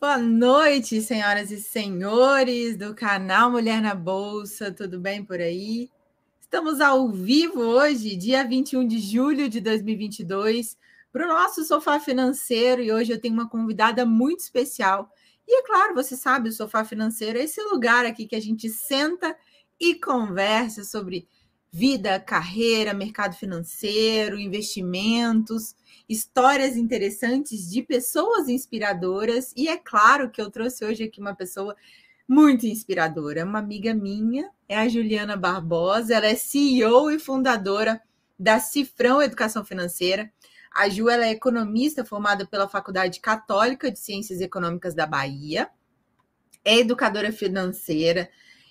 Boa 0.00 0.16
noite, 0.16 1.02
senhoras 1.02 1.50
e 1.50 1.60
senhores 1.60 2.78
do 2.78 2.94
canal 2.94 3.50
Mulher 3.50 3.82
na 3.82 3.94
Bolsa, 3.94 4.72
tudo 4.72 4.98
bem 4.98 5.22
por 5.22 5.38
aí? 5.38 5.90
Estamos 6.40 6.80
ao 6.80 7.10
vivo 7.10 7.60
hoje, 7.60 8.16
dia 8.16 8.42
21 8.42 8.86
de 8.86 8.98
julho 8.98 9.50
de 9.50 9.60
2022, 9.60 10.78
para 11.12 11.26
o 11.26 11.28
nosso 11.28 11.62
sofá 11.62 12.00
financeiro 12.00 12.82
e 12.82 12.90
hoje 12.90 13.12
eu 13.12 13.20
tenho 13.20 13.34
uma 13.34 13.48
convidada 13.48 14.06
muito 14.06 14.40
especial. 14.40 15.10
E 15.46 15.60
é 15.60 15.62
claro, 15.62 15.94
você 15.94 16.16
sabe, 16.16 16.48
o 16.48 16.52
sofá 16.52 16.86
financeiro 16.86 17.38
é 17.38 17.44
esse 17.44 17.60
lugar 17.60 18.06
aqui 18.06 18.26
que 18.26 18.36
a 18.36 18.40
gente 18.40 18.70
senta 18.70 19.36
e 19.78 19.94
conversa 19.94 20.84
sobre 20.84 21.28
vida, 21.72 22.18
carreira, 22.20 22.94
mercado 22.94 23.34
financeiro, 23.34 24.38
investimentos 24.38 25.74
histórias 26.08 26.76
interessantes 26.76 27.68
de 27.70 27.82
pessoas 27.82 28.48
inspiradoras. 28.48 29.52
E 29.56 29.68
é 29.68 29.76
claro 29.76 30.30
que 30.30 30.40
eu 30.40 30.50
trouxe 30.50 30.84
hoje 30.84 31.04
aqui 31.04 31.20
uma 31.20 31.34
pessoa 31.34 31.76
muito 32.28 32.66
inspiradora, 32.66 33.44
uma 33.44 33.58
amiga 33.58 33.94
minha, 33.94 34.50
é 34.68 34.76
a 34.76 34.88
Juliana 34.88 35.36
Barbosa, 35.36 36.14
ela 36.14 36.26
é 36.26 36.34
CEO 36.34 37.10
e 37.10 37.18
fundadora 37.18 38.00
da 38.38 38.58
Cifrão 38.58 39.22
Educação 39.22 39.64
Financeira. 39.64 40.30
A 40.72 40.88
Ju 40.88 41.08
é 41.08 41.30
economista 41.30 42.04
formada 42.04 42.46
pela 42.46 42.68
Faculdade 42.68 43.20
Católica 43.20 43.90
de 43.90 43.98
Ciências 43.98 44.40
Econômicas 44.40 44.94
da 44.94 45.06
Bahia, 45.06 45.70
é 46.64 46.78
educadora 46.78 47.30
financeira, 47.30 48.28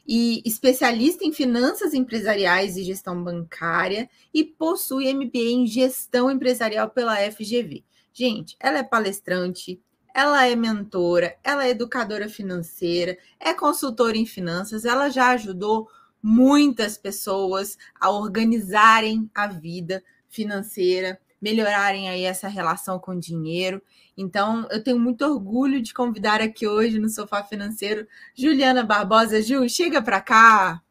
e 0.08 0.42
especialista 0.46 1.26
em 1.26 1.32
finanças 1.32 1.94
empresariais 1.94 2.78
e 2.78 2.84
gestão 2.84 3.24
bancária 3.24 4.10
e 4.34 4.44
possui 4.44 5.12
MBA 5.14 5.52
em 5.52 5.68
gestão 5.68 6.30
empresarial 6.30 6.90
pela 6.90 7.18
FGV. 7.32 7.84
Gente, 8.14 8.56
ela 8.60 8.80
é 8.80 8.84
palestrante, 8.84 9.82
ela 10.14 10.46
é 10.46 10.56
mentora, 10.56 11.36
ela 11.44 11.66
é 11.66 11.72
educadora 11.72 12.30
financeira, 12.30 13.18
é 13.40 13.54
consultora 13.54 14.16
em 14.16 14.26
finanças, 14.26 14.86
ela 14.86 15.10
já 15.10 15.32
ajudou 15.32 15.90
muitas 16.22 16.98
pessoas 16.98 17.78
a 18.00 18.10
organizarem 18.10 19.30
a 19.36 19.48
vida 19.48 20.04
financeira, 20.30 21.20
melhorarem 21.46 22.10
aí 22.10 22.24
essa 22.24 22.48
relação 22.48 22.98
com 22.98 23.12
o 23.12 23.20
dinheiro. 23.20 23.80
Então, 24.18 24.68
eu 24.72 24.84
tenho 24.84 25.00
muito 25.00 25.24
orgulho 25.24 25.80
de 25.80 25.94
convidar 25.94 26.42
aqui 26.42 26.68
hoje 26.68 26.98
no 26.98 27.08
Sofá 27.08 27.44
Financeiro 27.44 28.08
Juliana 28.34 28.84
Barbosa. 28.84 29.44
Ju, 29.44 29.70
chega 29.70 30.02
para 30.02 30.20
cá. 30.20 30.82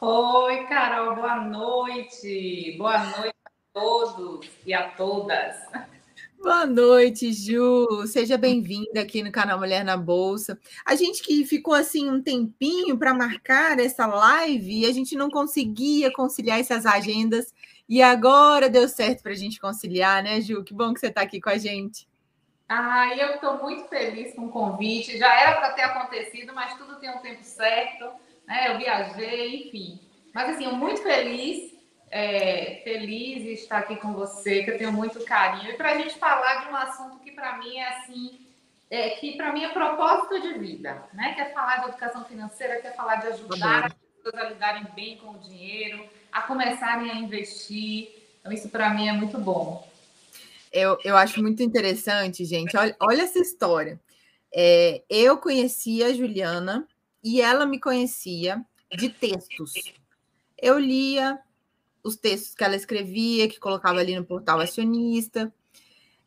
Oi, 0.00 0.64
Carol, 0.66 1.16
boa 1.16 1.40
noite. 1.40 2.76
Boa 2.78 3.04
noite 3.04 3.34
a 3.44 3.50
todos 3.72 4.48
e 4.64 4.72
a 4.72 4.90
todas. 4.90 5.56
Boa 6.42 6.66
noite, 6.66 7.32
Ju. 7.32 8.04
Seja 8.08 8.36
bem-vinda 8.36 9.00
aqui 9.00 9.22
no 9.22 9.30
canal 9.30 9.60
Mulher 9.60 9.84
na 9.84 9.96
Bolsa. 9.96 10.58
A 10.84 10.96
gente 10.96 11.22
que 11.22 11.44
ficou 11.44 11.72
assim 11.72 12.10
um 12.10 12.20
tempinho 12.20 12.98
para 12.98 13.14
marcar 13.14 13.78
essa 13.78 14.06
live 14.06 14.80
e 14.80 14.86
a 14.86 14.92
gente 14.92 15.16
não 15.16 15.30
conseguia 15.30 16.12
conciliar 16.12 16.58
essas 16.58 16.84
agendas. 16.84 17.54
E 17.88 18.02
agora 18.02 18.68
deu 18.68 18.88
certo 18.88 19.22
para 19.22 19.32
a 19.32 19.36
gente 19.36 19.60
conciliar, 19.60 20.22
né, 20.22 20.40
Ju? 20.40 20.62
Que 20.64 20.72
bom 20.72 20.94
que 20.94 21.00
você 21.00 21.08
está 21.08 21.22
aqui 21.22 21.40
com 21.40 21.50
a 21.50 21.58
gente. 21.58 22.08
Ah, 22.68 23.14
eu 23.14 23.34
estou 23.34 23.58
muito 23.58 23.88
feliz 23.88 24.34
com 24.34 24.46
o 24.46 24.50
convite. 24.50 25.18
Já 25.18 25.34
era 25.40 25.56
para 25.56 25.72
ter 25.72 25.82
acontecido, 25.82 26.54
mas 26.54 26.74
tudo 26.78 26.98
tem 26.98 27.10
um 27.10 27.18
tempo 27.18 27.44
certo. 27.44 28.10
Né? 28.46 28.72
Eu 28.72 28.78
viajei, 28.78 29.68
enfim. 29.68 30.00
Mas 30.34 30.50
assim, 30.50 30.64
eu 30.64 30.74
muito 30.74 31.02
feliz, 31.02 31.74
é, 32.10 32.80
feliz 32.82 33.42
de 33.42 33.52
estar 33.52 33.78
aqui 33.78 33.96
com 33.96 34.14
você, 34.14 34.62
que 34.62 34.70
eu 34.70 34.78
tenho 34.78 34.92
muito 34.92 35.22
carinho. 35.24 35.70
E 35.70 35.76
para 35.76 35.92
a 35.92 35.98
gente 35.98 36.18
falar 36.18 36.64
de 36.64 36.72
um 36.72 36.76
assunto 36.76 37.18
que 37.18 37.32
para 37.32 37.58
mim 37.58 37.76
é 37.76 37.88
assim, 37.88 38.40
é, 38.90 39.10
que 39.10 39.36
para 39.36 39.52
mim 39.52 39.64
é 39.64 39.68
propósito 39.68 40.40
de 40.40 40.58
vida, 40.58 41.04
né? 41.12 41.34
Quer 41.34 41.52
falar 41.52 41.78
de 41.78 41.88
educação 41.88 42.24
financeira, 42.24 42.80
quer 42.80 42.96
falar 42.96 43.16
de 43.16 43.26
ajudar 43.28 43.86
as 43.86 43.92
pessoas 43.92 44.42
a 44.42 44.48
lidarem 44.48 44.86
bem 44.94 45.18
com 45.18 45.32
o 45.32 45.38
dinheiro 45.38 46.08
a 46.32 46.42
começarem 46.42 47.10
a 47.10 47.16
investir. 47.16 48.08
Então, 48.40 48.52
isso 48.52 48.68
para 48.68 48.92
mim 48.94 49.08
é 49.08 49.12
muito 49.12 49.38
bom. 49.38 49.86
Eu, 50.72 50.98
eu 51.04 51.16
acho 51.16 51.42
muito 51.42 51.62
interessante, 51.62 52.44
gente. 52.44 52.76
Olha, 52.76 52.96
olha 52.98 53.22
essa 53.22 53.38
história. 53.38 54.00
É, 54.54 55.02
eu 55.08 55.36
conhecia 55.36 56.06
a 56.06 56.12
Juliana 56.12 56.88
e 57.22 57.40
ela 57.40 57.66
me 57.66 57.78
conhecia 57.78 58.64
de 58.96 59.10
textos. 59.10 59.72
Eu 60.58 60.78
lia 60.78 61.38
os 62.02 62.16
textos 62.16 62.54
que 62.54 62.64
ela 62.64 62.74
escrevia, 62.74 63.48
que 63.48 63.60
colocava 63.60 64.00
ali 64.00 64.16
no 64.16 64.24
portal 64.24 64.60
acionista. 64.60 65.52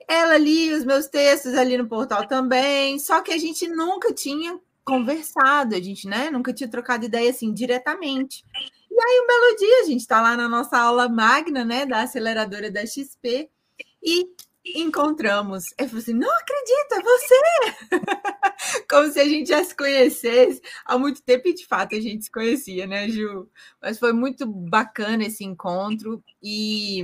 Ela 0.07 0.37
lia 0.37 0.77
os 0.77 0.85
meus 0.85 1.07
textos 1.07 1.55
ali 1.55 1.77
no 1.77 1.87
portal 1.87 2.27
também, 2.27 2.99
só 2.99 3.21
que 3.21 3.31
a 3.31 3.37
gente 3.37 3.67
nunca 3.67 4.13
tinha 4.13 4.59
conversado, 4.83 5.75
a 5.75 5.81
gente 5.81 6.07
né, 6.07 6.29
nunca 6.29 6.53
tinha 6.53 6.69
trocado 6.69 7.05
ideia 7.05 7.31
assim 7.31 7.51
diretamente. 7.51 8.45
E 8.95 8.97
aí, 8.97 9.21
um 9.21 9.27
belo 9.27 9.57
dia, 9.57 9.81
a 9.81 9.85
gente 9.87 9.99
está 9.99 10.21
lá 10.21 10.37
na 10.37 10.47
nossa 10.47 10.77
aula 10.77 11.09
magna, 11.09 11.65
né, 11.65 11.85
da 11.85 12.03
aceleradora 12.03 12.71
da 12.71 12.85
XP, 12.85 13.49
e 14.01 14.25
encontramos. 14.73 15.65
Eu 15.77 15.89
falei 15.89 16.01
assim: 16.01 16.13
não 16.13 16.29
acredito, 16.31 16.93
é 16.93 17.01
você! 17.01 17.35
Como 18.89 19.11
se 19.11 19.19
a 19.19 19.25
gente 19.25 19.49
já 19.49 19.61
se 19.65 19.75
conhecesse 19.75 20.61
há 20.85 20.97
muito 20.97 21.21
tempo, 21.21 21.49
e 21.49 21.53
de 21.53 21.67
fato 21.67 21.93
a 21.93 21.99
gente 21.99 22.23
se 22.23 22.31
conhecia, 22.31 22.87
né, 22.87 23.09
Ju? 23.09 23.49
Mas 23.81 23.99
foi 23.99 24.13
muito 24.13 24.47
bacana 24.47 25.25
esse 25.25 25.43
encontro, 25.43 26.23
e 26.41 27.03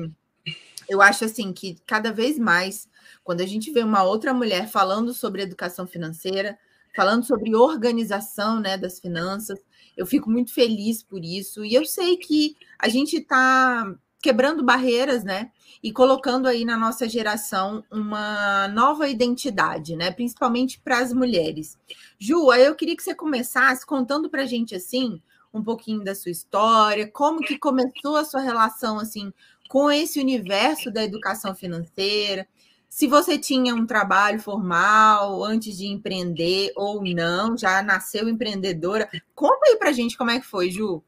eu 0.88 1.02
acho 1.02 1.26
assim 1.26 1.52
que 1.52 1.76
cada 1.86 2.14
vez 2.14 2.40
mais, 2.40 2.88
quando 3.22 3.42
a 3.42 3.46
gente 3.46 3.70
vê 3.70 3.84
uma 3.84 4.04
outra 4.04 4.34
mulher 4.34 4.70
falando 4.70 5.14
sobre 5.14 5.42
educação 5.42 5.86
financeira, 5.86 6.58
falando 6.96 7.26
sobre 7.26 7.54
organização 7.54 8.62
né, 8.62 8.78
das 8.78 8.98
finanças, 8.98 9.60
eu 9.96 10.06
fico 10.06 10.30
muito 10.30 10.54
feliz 10.54 11.04
por 11.04 11.24
isso. 11.24 11.64
E 11.66 11.74
eu 11.74 11.86
sei 11.86 12.18
que 12.18 12.56
a 12.80 12.88
gente 12.88 13.18
está 13.18 13.94
quebrando 14.22 14.64
barreiras, 14.64 15.24
né? 15.24 15.52
E 15.84 15.92
colocando 15.92 16.48
aí 16.48 16.64
na 16.64 16.78
nossa 16.78 17.10
geração 17.10 17.84
uma 17.92 18.68
nova 18.68 19.08
identidade, 19.08 19.96
né? 19.96 20.12
Principalmente 20.12 20.80
para 20.80 21.00
as 21.00 21.12
mulheres. 21.12 21.78
Ju, 22.20 22.54
eu 22.54 22.76
queria 22.76 22.96
que 22.96 23.04
você 23.04 23.16
começasse 23.16 23.86
contando 23.86 24.30
para 24.30 24.44
a 24.44 24.46
gente 24.46 24.76
assim 24.76 25.22
um 25.54 25.64
pouquinho 25.64 26.04
da 26.04 26.16
sua 26.16 26.32
história, 26.32 27.10
como 27.12 27.42
que 27.42 27.58
começou 27.58 28.16
a 28.16 28.24
sua 28.24 28.42
relação 28.42 29.00
assim 29.00 29.34
com 29.68 29.90
esse 29.90 30.20
universo 30.20 30.92
da 30.92 31.04
educação 31.04 31.56
financeira, 31.56 32.48
se 32.92 33.08
você 33.08 33.40
tinha 33.40 33.74
um 33.74 33.86
trabalho 33.86 34.38
formal 34.38 35.42
antes 35.46 35.78
de 35.78 35.88
empreender 35.88 36.74
ou 36.76 37.02
não, 37.02 37.58
já 37.58 37.82
nasceu 37.82 38.28
empreendedora. 38.28 39.10
Conta 39.34 39.62
aí 39.70 39.78
pra 39.78 39.94
gente 39.94 40.18
como 40.18 40.30
é 40.30 40.42
que 40.42 40.46
foi, 40.46 40.70
Ju. 40.70 41.02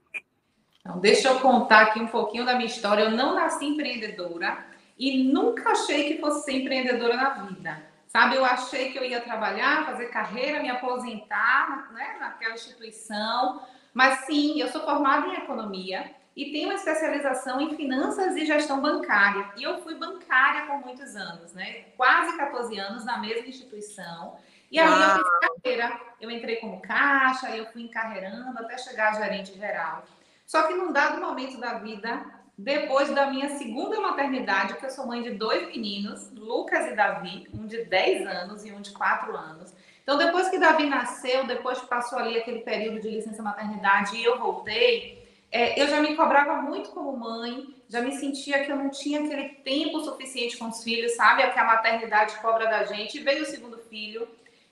Então, 0.79 1.01
deixa 1.01 1.27
eu 1.27 1.41
contar 1.41 1.81
aqui 1.81 1.99
um 1.99 2.07
pouquinho 2.07 2.45
da 2.45 2.55
minha 2.55 2.67
história. 2.67 3.03
Eu 3.03 3.11
não 3.11 3.35
nasci 3.35 3.65
empreendedora 3.65 4.65
e 4.97 5.25
nunca 5.25 5.71
achei 5.71 6.13
que 6.13 6.21
fosse 6.21 6.45
ser 6.45 6.61
empreendedora 6.61 7.17
na 7.17 7.29
vida. 7.43 7.83
Sabe, 8.07 8.37
eu 8.37 8.45
achei 8.45 8.93
que 8.93 8.97
eu 8.97 9.03
ia 9.03 9.19
trabalhar, 9.19 9.85
fazer 9.85 10.05
carreira, 10.05 10.61
me 10.61 10.69
aposentar 10.69 11.91
né, 11.91 12.15
naquela 12.17 12.53
instituição. 12.53 13.61
Mas 13.93 14.19
sim, 14.19 14.57
eu 14.57 14.69
sou 14.69 14.85
formada 14.85 15.27
em 15.27 15.33
economia 15.33 16.09
e 16.35 16.51
tenho 16.51 16.69
uma 16.69 16.75
especialização 16.75 17.61
em 17.61 17.75
finanças 17.75 18.35
e 18.35 18.45
gestão 18.45 18.81
bancária. 18.81 19.51
E 19.55 19.63
eu 19.63 19.81
fui 19.83 19.95
bancária 19.95 20.65
por 20.65 20.79
muitos 20.79 21.15
anos, 21.15 21.53
né? 21.53 21.85
Quase 21.95 22.35
14 22.37 22.77
anos 22.79 23.05
na 23.05 23.17
mesma 23.17 23.47
instituição. 23.47 24.35
E 24.71 24.79
aí 24.79 24.89
eu 24.89 25.15
fiz 25.15 25.23
carreira. 25.39 26.01
Eu 26.19 26.31
entrei 26.31 26.55
como 26.55 26.81
caixa, 26.81 27.49
e 27.51 27.59
eu 27.59 27.65
fui 27.67 27.83
encarreirando 27.83 28.57
até 28.57 28.77
chegar 28.77 29.09
a 29.11 29.21
gerente 29.21 29.55
geral. 29.55 30.03
Só 30.45 30.63
que 30.63 30.73
num 30.73 30.91
dado 30.91 31.21
momento 31.21 31.59
da 31.59 31.75
vida, 31.75 32.25
depois 32.57 33.09
da 33.09 33.27
minha 33.27 33.49
segunda 33.57 33.99
maternidade, 33.99 34.75
que 34.75 34.85
eu 34.85 34.89
sou 34.89 35.05
mãe 35.05 35.21
de 35.21 35.31
dois 35.31 35.67
meninos, 35.67 36.31
Lucas 36.31 36.87
e 36.87 36.95
Davi, 36.95 37.47
um 37.53 37.67
de 37.67 37.85
10 37.85 38.27
anos 38.27 38.65
e 38.65 38.71
um 38.71 38.81
de 38.81 38.91
4 38.91 39.35
anos. 39.35 39.73
Então, 40.01 40.17
depois 40.17 40.49
que 40.49 40.59
Davi 40.59 40.87
nasceu, 40.89 41.45
depois 41.45 41.79
que 41.79 41.87
passou 41.87 42.19
ali 42.19 42.37
aquele 42.37 42.59
período 42.59 42.99
de 42.99 43.09
licença 43.09 43.41
maternidade 43.41 44.15
e 44.17 44.23
eu 44.23 44.37
voltei, 44.37 45.22
é, 45.53 45.79
eu 45.79 45.87
já 45.87 46.01
me 46.01 46.15
cobrava 46.15 46.63
muito 46.63 46.89
como 46.89 47.15
mãe, 47.15 47.75
já 47.87 48.01
me 48.01 48.11
sentia 48.13 48.65
que 48.65 48.71
eu 48.71 48.75
não 48.75 48.89
tinha 48.89 49.23
aquele 49.23 49.49
tempo 49.49 49.99
suficiente 49.99 50.57
com 50.57 50.67
os 50.67 50.83
filhos, 50.83 51.15
sabe? 51.15 51.43
É 51.43 51.49
que 51.51 51.59
a 51.59 51.63
maternidade 51.63 52.35
cobra 52.37 52.65
da 52.65 52.85
gente. 52.85 53.19
E 53.19 53.23
veio 53.23 53.43
o 53.43 53.45
segundo 53.45 53.77
filho. 53.77 54.27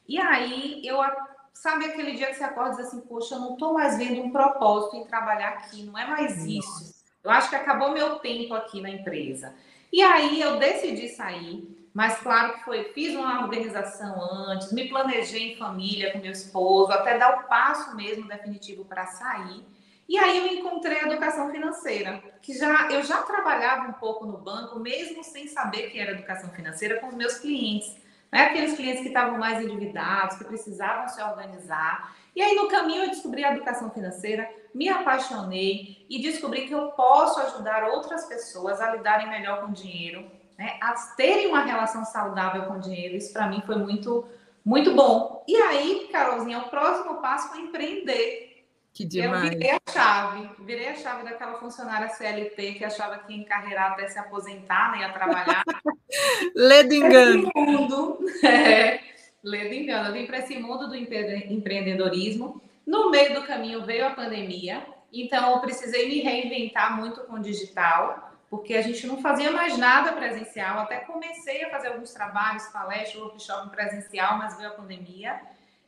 E 0.07 0.18
aí, 0.18 0.81
eu, 0.83 0.98
sabe 1.54 1.86
aquele 1.86 2.13
dia 2.13 2.25
que 2.28 2.33
você 2.33 2.44
acorda 2.44 2.74
e 2.74 2.75
diz 2.78 2.88
assim: 2.88 3.01
Poxa, 3.01 3.36
eu 3.36 3.39
não 3.39 3.54
estou 3.54 3.75
mais 3.75 3.95
vendo 3.95 4.24
um 4.24 4.31
propósito 4.31 4.95
em 4.95 5.06
trabalhar 5.06 5.50
aqui, 5.50 5.83
não 5.83 5.95
é 5.95 6.07
mais 6.07 6.44
isso. 6.48 6.95
Eu 7.24 7.30
acho 7.30 7.51
que 7.51 7.56
acabou 7.56 7.92
meu 7.92 8.16
tempo 8.16 8.56
aqui 8.56 8.81
na 8.81 8.89
empresa. 8.89 9.54
E 9.94 10.01
aí, 10.01 10.42
eu 10.42 10.57
decidi 10.57 11.10
sair. 11.10 11.77
Mas 11.94 12.18
claro 12.22 12.54
que 12.54 12.63
foi, 12.63 12.86
fiz 12.86 13.13
uma 13.13 13.44
organização 13.44 14.19
antes, 14.50 14.72
me 14.72 14.89
planejei 14.89 15.54
em 15.54 15.57
família 15.57 16.12
com 16.12 16.19
meu 16.19 16.31
esposo, 16.31 16.92
até 16.92 17.19
dar 17.19 17.38
o 17.38 17.48
passo 17.48 17.95
mesmo 17.95 18.27
definitivo 18.27 18.84
para 18.86 19.06
sair. 19.06 19.63
E 20.12 20.18
aí 20.18 20.40
eu 20.40 20.48
encontrei 20.48 21.00
a 21.00 21.08
educação 21.08 21.50
financeira, 21.52 22.22
que 22.42 22.54
já 22.54 22.92
eu 22.92 23.02
já 23.02 23.22
trabalhava 23.22 23.88
um 23.88 23.94
pouco 23.94 24.25
no 24.25 24.38
banco, 24.38 24.78
mesmo 24.78 25.24
sem 25.24 25.48
saber 25.48 25.90
que 25.90 25.98
era 25.98 26.12
educação 26.12 26.50
financeira, 26.50 27.00
com 27.00 27.08
os 27.08 27.16
meus 27.16 27.36
clientes. 27.36 27.96
Né? 28.30 28.42
Aqueles 28.42 28.75
clientes 28.75 29.04
que 29.04 29.08
estavam 29.08 29.38
mais 29.38 29.63
endividados, 29.63 30.38
que 30.38 30.44
precisavam 30.44 31.08
se 31.08 31.24
organizar. 31.24 32.13
E 32.36 32.42
aí, 32.42 32.54
no 32.56 32.68
caminho, 32.68 33.06
eu 33.06 33.10
descobri 33.10 33.46
a 33.46 33.54
educação 33.54 33.90
financeira, 33.90 34.50
me 34.75 34.90
apaixonei 34.90 36.06
e 36.10 36.22
descobri 36.22 36.68
que 36.68 36.74
eu 36.74 36.90
posso 36.90 37.40
ajudar 37.40 37.86
outras 37.86 38.25
pessoas 38.25 38.81
a 38.81 38.94
lidarem 38.94 39.30
melhor 39.30 39.62
com 39.62 39.68
o 39.68 39.74
dinheiro, 39.74 40.30
né? 40.60 40.78
a 40.81 40.92
terem 41.16 41.48
uma 41.48 41.63
relação 41.63 42.04
saudável 42.04 42.63
com 42.63 42.74
o 42.74 42.81
dinheiro. 42.81 43.16
Isso, 43.16 43.31
para 43.31 43.48
mim, 43.48 43.63
foi 43.66 43.78
muito, 43.78 44.28
muito 44.66 44.94
bom. 44.94 45.42
E 45.48 45.56
aí, 45.56 46.10
Carolzinha, 46.12 46.60
o 46.60 46.69
próximo 46.69 47.22
passo 47.22 47.48
foi 47.48 47.62
empreender. 47.62 48.50
Que 48.93 49.05
demais. 49.05 49.45
Eu 49.45 49.49
virei 49.51 49.71
a 49.71 49.91
chave, 49.91 50.49
virei 50.59 50.88
a 50.89 50.95
chave 50.95 51.23
daquela 51.23 51.57
funcionária 51.57 52.09
CLT 52.09 52.73
que 52.73 52.83
achava 52.83 53.19
que 53.19 53.33
ia 53.33 53.39
encarreirar 53.39 53.93
até 53.93 54.07
se 54.07 54.19
aposentar, 54.19 54.91
né? 54.91 54.99
Ia 54.99 55.13
trabalhar. 55.13 55.63
Lê 56.53 56.83
do 56.83 56.93
engano. 56.93 57.49
Mundo, 57.55 58.19
é, 58.43 58.99
lê 59.41 59.69
do 59.69 59.73
engano. 59.73 60.09
Eu 60.09 60.13
vim 60.13 60.25
para 60.25 60.39
esse 60.39 60.59
mundo 60.59 60.89
do 60.89 60.95
empreendedorismo. 60.95 62.61
No 62.85 63.09
meio 63.09 63.33
do 63.35 63.43
caminho 63.43 63.85
veio 63.85 64.07
a 64.07 64.11
pandemia, 64.11 64.85
então 65.13 65.51
eu 65.51 65.59
precisei 65.59 66.09
me 66.09 66.19
reinventar 66.19 66.97
muito 66.97 67.21
com 67.21 67.35
o 67.35 67.41
digital, 67.41 68.31
porque 68.49 68.73
a 68.73 68.81
gente 68.81 69.07
não 69.07 69.21
fazia 69.21 69.51
mais 69.51 69.77
nada 69.77 70.11
presencial. 70.11 70.79
Até 70.79 70.97
comecei 70.97 71.63
a 71.63 71.69
fazer 71.69 71.89
alguns 71.89 72.11
trabalhos, 72.11 72.65
palestras, 72.67 73.23
workshop 73.23 73.69
presencial, 73.69 74.38
mas 74.38 74.57
veio 74.57 74.69
a 74.69 74.73
pandemia. 74.73 75.39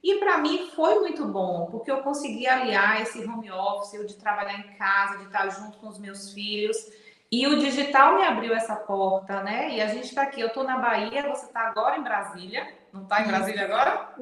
E 0.03 0.15
para 0.15 0.37
mim 0.39 0.69
foi 0.75 0.99
muito 0.99 1.25
bom, 1.25 1.67
porque 1.71 1.89
eu 1.89 2.03
consegui 2.03 2.45
aliar 2.45 3.01
esse 3.01 3.25
home 3.25 3.49
office, 3.49 3.93
o 3.93 4.05
de 4.05 4.17
trabalhar 4.17 4.59
em 4.59 4.73
casa, 4.73 5.19
de 5.19 5.25
estar 5.25 5.47
junto 5.49 5.77
com 5.77 5.87
os 5.87 5.97
meus 5.97 6.33
filhos. 6.33 6.75
E 7.31 7.47
o 7.47 7.57
digital 7.57 8.15
me 8.15 8.23
abriu 8.23 8.53
essa 8.53 8.75
porta, 8.75 9.41
né? 9.41 9.71
E 9.71 9.81
a 9.81 9.87
gente 9.87 10.05
está 10.05 10.23
aqui, 10.23 10.41
eu 10.41 10.47
estou 10.47 10.65
na 10.65 10.77
Bahia, 10.77 11.29
você 11.29 11.45
está 11.45 11.61
agora 11.61 11.97
em 11.97 12.03
Brasília. 12.03 12.67
Não 12.91 13.03
está 13.03 13.21
em 13.21 13.27
Brasília 13.27 13.63
agora? 13.63 14.13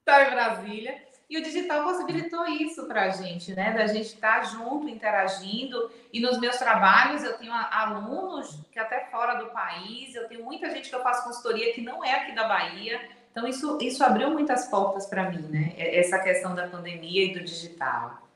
Está 0.00 0.24
em 0.26 0.30
Brasília. 0.30 1.08
E 1.28 1.36
o 1.36 1.42
digital 1.42 1.84
possibilitou 1.84 2.46
isso 2.46 2.86
para 2.86 3.02
a 3.02 3.10
gente, 3.10 3.54
né? 3.54 3.72
Da 3.72 3.86
gente 3.86 4.06
estar 4.06 4.40
tá 4.40 4.44
junto, 4.44 4.88
interagindo. 4.88 5.90
E 6.10 6.18
nos 6.18 6.40
meus 6.40 6.56
trabalhos 6.56 7.22
eu 7.22 7.36
tenho 7.36 7.52
alunos 7.52 8.58
que 8.72 8.78
até 8.78 9.04
fora 9.10 9.34
do 9.34 9.50
país, 9.50 10.14
eu 10.14 10.26
tenho 10.26 10.42
muita 10.42 10.70
gente 10.70 10.88
que 10.88 10.94
eu 10.94 11.02
faço 11.02 11.24
consultoria 11.24 11.74
que 11.74 11.82
não 11.82 12.02
é 12.02 12.14
aqui 12.14 12.34
da 12.34 12.48
Bahia. 12.48 12.98
Então, 13.38 13.48
isso, 13.48 13.78
isso 13.80 14.02
abriu 14.02 14.32
muitas 14.32 14.66
portas 14.66 15.06
para 15.06 15.30
mim, 15.30 15.42
né? 15.48 15.72
Essa 15.76 16.18
questão 16.18 16.56
da 16.56 16.66
pandemia 16.66 17.24
e 17.24 17.32
do 17.32 17.44
digital. 17.44 18.28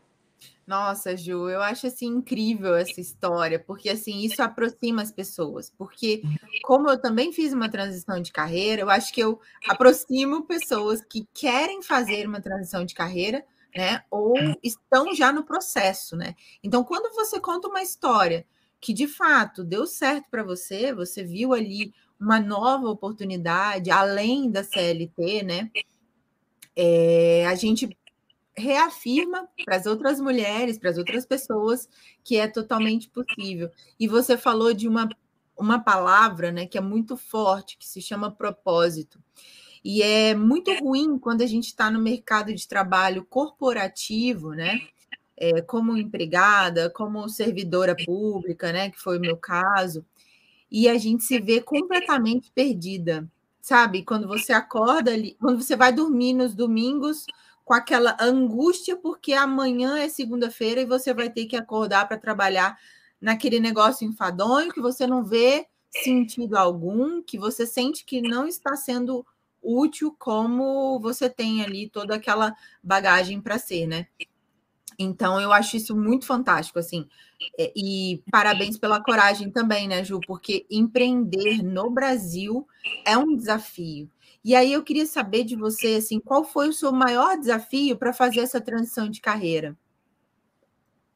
Nossa, 0.64 1.16
Ju, 1.16 1.48
eu 1.48 1.60
acho 1.60 1.88
assim 1.88 2.06
incrível 2.06 2.76
essa 2.76 3.00
história, 3.00 3.58
porque 3.58 3.90
assim 3.90 4.20
isso 4.20 4.40
aproxima 4.40 5.02
as 5.02 5.10
pessoas. 5.10 5.72
Porque 5.76 6.22
como 6.62 6.88
eu 6.88 7.00
também 7.00 7.32
fiz 7.32 7.52
uma 7.52 7.68
transição 7.68 8.22
de 8.22 8.30
carreira, 8.30 8.82
eu 8.82 8.90
acho 8.90 9.12
que 9.12 9.20
eu 9.20 9.40
aproximo 9.68 10.46
pessoas 10.46 11.04
que 11.04 11.26
querem 11.34 11.82
fazer 11.82 12.28
uma 12.28 12.40
transição 12.40 12.84
de 12.84 12.94
carreira, 12.94 13.44
né? 13.74 14.04
Ou 14.08 14.36
estão 14.62 15.12
já 15.16 15.32
no 15.32 15.42
processo, 15.42 16.16
né? 16.16 16.36
Então, 16.62 16.84
quando 16.84 17.12
você 17.12 17.40
conta 17.40 17.66
uma 17.66 17.82
história 17.82 18.46
que 18.80 18.92
de 18.92 19.08
fato 19.08 19.64
deu 19.64 19.84
certo 19.84 20.28
para 20.30 20.44
você, 20.44 20.94
você 20.94 21.24
viu 21.24 21.52
ali 21.52 21.92
uma 22.22 22.38
nova 22.38 22.88
oportunidade 22.88 23.90
além 23.90 24.48
da 24.48 24.62
CLT, 24.62 25.42
né? 25.42 25.70
É, 26.76 27.44
a 27.46 27.54
gente 27.56 27.96
reafirma 28.56 29.48
para 29.64 29.76
as 29.76 29.86
outras 29.86 30.20
mulheres, 30.20 30.78
para 30.78 30.90
as 30.90 30.98
outras 30.98 31.26
pessoas, 31.26 31.88
que 32.22 32.36
é 32.36 32.46
totalmente 32.46 33.10
possível. 33.10 33.70
E 33.98 34.06
você 34.06 34.38
falou 34.38 34.72
de 34.72 34.86
uma, 34.86 35.08
uma 35.58 35.80
palavra 35.80 36.52
né, 36.52 36.64
que 36.64 36.78
é 36.78 36.80
muito 36.80 37.16
forte, 37.16 37.76
que 37.76 37.86
se 37.86 38.00
chama 38.00 38.30
propósito. 38.30 39.18
E 39.84 40.00
é 40.00 40.32
muito 40.32 40.72
ruim 40.74 41.18
quando 41.18 41.42
a 41.42 41.46
gente 41.46 41.66
está 41.66 41.90
no 41.90 42.00
mercado 42.00 42.54
de 42.54 42.68
trabalho 42.68 43.24
corporativo, 43.24 44.52
né? 44.52 44.80
É, 45.36 45.60
como 45.60 45.96
empregada, 45.96 46.88
como 46.88 47.28
servidora 47.28 47.96
pública, 47.96 48.70
né? 48.72 48.90
Que 48.90 49.00
foi 49.00 49.18
o 49.18 49.20
meu 49.20 49.36
caso 49.36 50.06
e 50.72 50.88
a 50.88 50.96
gente 50.96 51.22
se 51.22 51.38
vê 51.38 51.60
completamente 51.60 52.50
perdida, 52.50 53.28
sabe? 53.60 54.02
Quando 54.02 54.26
você 54.26 54.54
acorda 54.54 55.12
ali, 55.12 55.36
quando 55.38 55.60
você 55.62 55.76
vai 55.76 55.92
dormir 55.92 56.32
nos 56.32 56.54
domingos 56.54 57.26
com 57.62 57.74
aquela 57.74 58.16
angústia 58.18 58.96
porque 58.96 59.34
amanhã 59.34 59.98
é 59.98 60.08
segunda-feira 60.08 60.80
e 60.80 60.86
você 60.86 61.12
vai 61.12 61.28
ter 61.28 61.44
que 61.44 61.56
acordar 61.56 62.08
para 62.08 62.16
trabalhar 62.16 62.78
naquele 63.20 63.60
negócio 63.60 64.08
enfadonho 64.08 64.72
que 64.72 64.80
você 64.80 65.06
não 65.06 65.22
vê 65.22 65.66
sentido 65.90 66.56
algum, 66.56 67.22
que 67.22 67.38
você 67.38 67.66
sente 67.66 68.02
que 68.02 68.22
não 68.22 68.46
está 68.46 68.74
sendo 68.74 69.26
útil 69.62 70.16
como 70.18 70.98
você 71.00 71.28
tem 71.28 71.62
ali 71.62 71.86
toda 71.90 72.14
aquela 72.14 72.56
bagagem 72.82 73.42
para 73.42 73.58
ser, 73.58 73.86
né? 73.86 74.06
Então, 75.02 75.40
eu 75.40 75.52
acho 75.52 75.76
isso 75.76 75.96
muito 75.96 76.26
fantástico, 76.26 76.78
assim. 76.78 77.06
É, 77.58 77.72
e 77.76 78.22
parabéns 78.30 78.78
pela 78.78 79.02
coragem 79.02 79.50
também, 79.50 79.88
né, 79.88 80.04
Ju? 80.04 80.20
Porque 80.26 80.66
empreender 80.70 81.62
no 81.62 81.90
Brasil 81.90 82.66
é 83.04 83.16
um 83.16 83.36
desafio. 83.36 84.10
E 84.44 84.54
aí 84.54 84.72
eu 84.72 84.82
queria 84.82 85.06
saber 85.06 85.44
de 85.44 85.54
você, 85.54 85.96
assim, 85.96 86.18
qual 86.18 86.44
foi 86.44 86.68
o 86.68 86.72
seu 86.72 86.92
maior 86.92 87.38
desafio 87.38 87.96
para 87.96 88.12
fazer 88.12 88.40
essa 88.40 88.60
transição 88.60 89.08
de 89.08 89.20
carreira? 89.20 89.76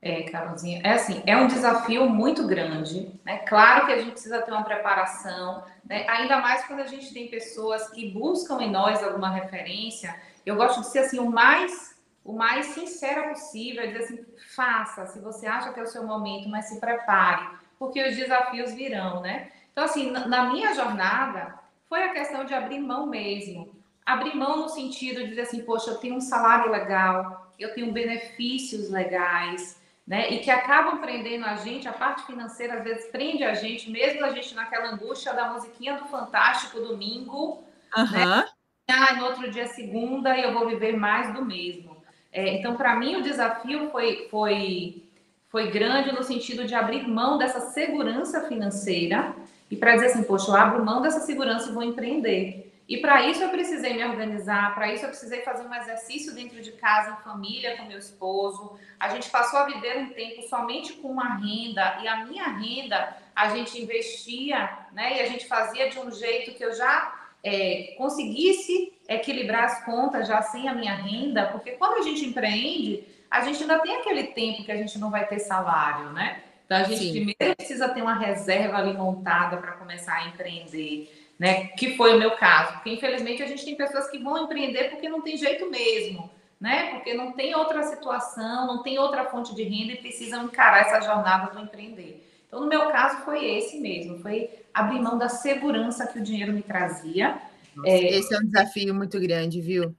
É, 0.01 0.23
Carolzinha, 0.23 0.81
é 0.85 0.93
assim, 0.93 1.21
é 1.27 1.37
um 1.37 1.49
desafio 1.49 2.09
muito 2.09 2.47
grande, 2.47 3.11
né? 3.25 3.39
Claro 3.39 3.87
que 3.87 3.93
a 3.93 3.99
gente 3.99 4.13
precisa 4.13 4.41
ter 4.41 4.53
uma 4.53 4.63
preparação, 4.63 5.65
né? 5.85 6.07
Ainda 6.09 6.41
mais 6.41 6.65
quando 6.65 6.81
a 6.81 6.87
gente 6.87 7.13
tem 7.13 7.29
pessoas 7.29 7.91
que 7.91 8.11
buscam 8.11 8.61
em 8.63 8.71
nós 8.71 9.03
alguma 9.03 9.31
referência. 9.31 10.15
Eu 10.45 10.55
gosto 10.55 10.83
de 10.83 10.87
ser 10.87 11.01
assim 11.01 11.19
o 11.19 11.29
mais 11.29 11.96
o 12.27 12.33
mais 12.33 12.67
sincera 12.67 13.29
possível, 13.29 13.83
é 13.83 13.87
dizer 13.87 14.05
assim, 14.05 14.27
faça, 14.55 15.07
se 15.07 15.21
você 15.21 15.47
acha 15.47 15.73
que 15.73 15.79
é 15.79 15.83
o 15.83 15.87
seu 15.87 16.05
momento, 16.05 16.49
mas 16.49 16.67
se 16.67 16.81
prepare, 16.81 17.49
porque 17.79 18.03
os 18.03 18.17
desafios 18.17 18.73
virão, 18.73 19.21
né? 19.21 19.53
Então, 19.73 19.85
assim, 19.85 20.11
na 20.11 20.51
minha 20.51 20.75
jornada, 20.75 21.55
foi 21.89 22.03
a 22.03 22.13
questão 22.13 22.45
de 22.45 22.53
abrir 22.53 22.81
mão 22.81 23.07
mesmo. 23.07 23.77
Abrir 24.05 24.35
mão 24.35 24.57
no 24.57 24.69
sentido 24.69 25.21
de 25.21 25.29
dizer 25.29 25.43
assim, 25.43 25.63
poxa, 25.63 25.91
eu 25.91 25.99
tenho 25.99 26.17
um 26.17 26.21
salário 26.21 26.71
legal, 26.71 27.53
eu 27.59 27.75
tenho 27.75 27.93
benefícios 27.93 28.91
legais, 28.91 29.81
né? 30.07 30.31
E 30.31 30.39
que 30.39 30.51
acabam 30.51 30.99
prendendo 30.99 31.45
a 31.45 31.57
gente, 31.57 31.89
a 31.89 31.93
parte 31.93 32.25
financeira 32.25 32.79
às 32.79 32.85
vezes 32.85 33.11
prende 33.11 33.45
a 33.45 33.55
gente, 33.55 33.91
mesmo 33.91 34.25
a 34.25 34.31
gente 34.31 34.55
naquela 34.55 34.89
angústia 34.89 35.33
da 35.33 35.53
musiquinha 35.53 35.97
do 35.97 36.07
Fantástico 36.07 36.81
domingo, 36.81 37.63
uhum. 37.97 38.11
né? 38.11 38.49
Ah, 38.89 39.15
no 39.15 39.27
outro 39.27 39.51
dia 39.51 39.67
segunda 39.67 40.37
e 40.37 40.43
eu 40.43 40.53
vou 40.53 40.69
viver 40.69 40.97
mais 40.97 41.35
do 41.35 41.45
mesmo. 41.45 41.96
É, 42.37 42.55
então, 42.55 42.77
para 42.77 42.95
mim, 42.97 43.17
o 43.17 43.23
desafio 43.23 43.89
foi, 43.89 44.29
foi, 44.31 45.03
foi 45.49 45.71
grande 45.71 46.13
no 46.13 46.23
sentido 46.23 46.67
de 46.67 46.75
abrir 46.75 47.09
mão 47.09 47.39
dessa 47.39 47.61
segurança 47.71 48.43
financeira 48.47 49.35
e 49.71 49.75
para 49.75 49.95
dizer 49.95 50.09
assim, 50.09 50.23
poxa, 50.23 50.51
eu 50.51 50.55
abro 50.55 50.85
mão 50.85 51.01
dessa 51.01 51.21
segurança 51.21 51.71
e 51.71 51.73
vou 51.73 51.83
empreender. 51.83 52.71
E 52.87 52.99
para 52.99 53.27
isso 53.27 53.43
eu 53.43 53.49
precisei 53.49 53.95
me 53.95 54.05
organizar, 54.05 54.75
para 54.75 54.93
isso 54.93 55.07
eu 55.07 55.09
precisei 55.09 55.41
fazer 55.41 55.67
um 55.67 55.75
exercício 55.75 56.35
dentro 56.35 56.61
de 56.61 56.73
casa, 56.73 57.13
em 57.19 57.25
família, 57.25 57.79
com 57.79 57.87
meu 57.87 57.99
esposo. 57.99 58.79
A 59.01 59.09
gente 59.09 59.31
passou 59.31 59.61
a 59.61 59.65
viver 59.65 59.97
um 59.97 60.11
tempo 60.11 60.43
somente 60.43 60.93
com 60.93 61.09
uma 61.09 61.37
renda, 61.37 62.01
e 62.03 62.07
a 62.07 62.27
minha 62.27 62.49
renda 62.49 63.17
a 63.35 63.49
gente 63.49 63.81
investia, 63.81 64.71
né? 64.93 65.17
E 65.17 65.21
a 65.23 65.27
gente 65.27 65.49
fazia 65.49 65.89
de 65.89 65.99
um 65.99 66.11
jeito 66.11 66.55
que 66.55 66.63
eu 66.63 66.75
já 66.75 67.16
é, 67.47 67.95
conseguisse 67.97 68.93
equilibrar 69.09 69.65
as 69.65 69.85
contas 69.85 70.27
já 70.27 70.43
sem 70.43 70.69
a 70.69 70.75
minha 70.75 70.97
renda, 70.97 71.47
porque 71.47 71.73
quando 71.73 72.01
a 72.01 72.03
gente 72.03 72.25
empreende, 72.25 73.05
a 73.31 73.41
gente 73.43 73.63
ainda 73.63 73.79
tem 73.79 73.95
aquele 73.95 74.25
tempo 74.25 74.65
que 74.65 74.73
a 74.73 74.77
gente 74.77 74.99
não 74.99 75.13
vai 75.13 75.29
ter 75.29 75.39
salário, 75.39 76.11
né? 76.11 76.43
Então 76.65 76.77
a 76.77 76.83
gente 76.83 77.05
Sim. 77.05 77.13
primeiro 77.13 77.57
precisa 77.57 77.89
ter 77.89 78.03
uma 78.03 78.19
reserva 78.19 78.79
ali 78.79 78.93
montada 78.95 79.59
para 79.59 79.73
começar 79.73 80.15
a 80.15 80.27
empreender, 80.27 81.09
né? 81.39 81.69
Que 81.69 81.97
foi 81.97 82.17
o 82.17 82.19
meu 82.19 82.33
caso, 82.33 82.73
porque 82.73 82.91
infelizmente 82.91 83.41
a 83.41 83.47
gente 83.47 83.65
tem 83.65 83.77
pessoas 83.77 84.11
que 84.11 84.19
vão 84.19 84.43
empreender 84.43 84.91
porque 84.91 85.09
não 85.09 85.23
tem 85.23 85.37
jeito 85.37 85.71
mesmo, 85.71 86.29
né? 86.61 86.91
Porque 86.91 87.15
não 87.15 87.31
tem 87.31 87.55
outra 87.55 87.85
situação, 87.85 88.67
não 88.67 88.83
tem 88.83 88.99
outra 88.99 89.27
fonte 89.27 89.55
de 89.55 89.63
renda 89.63 89.93
e 89.93 89.99
precisam 89.99 90.47
encarar 90.47 90.81
essa 90.81 91.01
jornada 91.01 91.55
do 91.55 91.61
empreender. 91.61 92.27
Então, 92.57 92.65
no 92.65 92.71
meu 92.71 92.91
caso, 92.91 93.25
foi 93.25 93.45
esse 93.45 93.79
mesmo, 93.79 94.19
foi 94.21 94.49
abrir 94.73 95.01
mão 95.01 95.19
da 95.19 95.29
segurança 95.29 96.07
que 96.07 96.19
o 96.19 96.23
dinheiro 96.23 96.53
me 96.53 96.63
trazia 96.63 97.41
nossa, 97.77 97.91
é, 97.91 98.19
esse 98.19 98.35
é 98.35 98.39
um 98.39 98.47
desafio 98.47 98.95
muito 98.95 99.21
grande, 99.21 99.61
viu? 99.61 99.95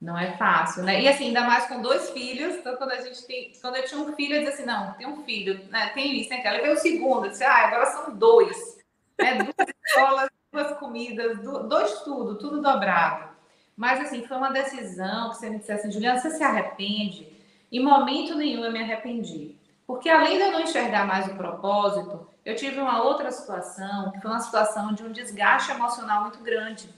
Não 0.00 0.16
é 0.16 0.36
fácil, 0.36 0.82
né? 0.82 1.00
E 1.00 1.08
assim, 1.08 1.28
ainda 1.28 1.40
mais 1.40 1.66
com 1.66 1.80
dois 1.80 2.10
filhos. 2.10 2.56
Então, 2.56 2.76
quando 2.76 2.92
a 2.92 3.00
gente 3.00 3.26
tem. 3.26 3.52
Quando 3.60 3.76
eu 3.76 3.84
tinha 3.84 4.00
um 4.00 4.12
filho, 4.12 4.36
eu 4.36 4.40
disse 4.40 4.52
assim: 4.52 4.66
não, 4.66 4.92
tem 4.92 5.06
um 5.06 5.24
filho, 5.24 5.64
né? 5.70 5.88
Tem 5.94 6.20
isso, 6.20 6.28
tem 6.28 6.38
aquela. 6.38 6.58
Eu 6.58 6.62
veio 6.62 6.74
o 6.74 6.78
segundo, 6.78 7.24
eu 7.24 7.30
disse, 7.30 7.42
ah, 7.42 7.66
agora 7.66 7.86
são 7.86 8.14
dois. 8.14 8.78
Né? 9.18 9.38
Duas 9.42 9.68
escolas, 9.86 10.28
duas 10.52 10.78
comidas, 10.78 11.42
dois 11.42 12.02
tudo, 12.02 12.36
tudo 12.36 12.60
dobrado. 12.60 13.30
Mas 13.76 14.00
assim, 14.00 14.24
foi 14.26 14.36
uma 14.36 14.52
decisão 14.52 15.30
que 15.30 15.36
você 15.36 15.50
me 15.50 15.58
dissesse 15.58 15.86
assim, 15.86 15.92
Juliana, 15.92 16.20
você 16.20 16.30
se 16.30 16.42
arrepende? 16.42 17.26
Em 17.72 17.80
momento 17.80 18.36
nenhum 18.36 18.64
eu 18.64 18.72
me 18.72 18.82
arrependi. 18.82 19.57
Porque 19.88 20.10
além 20.10 20.36
de 20.36 20.44
eu 20.44 20.52
não 20.52 20.60
enxergar 20.60 21.06
mais 21.06 21.26
o 21.28 21.34
propósito, 21.34 22.28
eu 22.44 22.54
tive 22.54 22.78
uma 22.78 23.02
outra 23.02 23.32
situação, 23.32 24.12
que 24.12 24.20
foi 24.20 24.30
uma 24.30 24.38
situação 24.38 24.92
de 24.92 25.02
um 25.02 25.10
desgaste 25.10 25.72
emocional 25.72 26.24
muito 26.24 26.40
grande. 26.40 26.90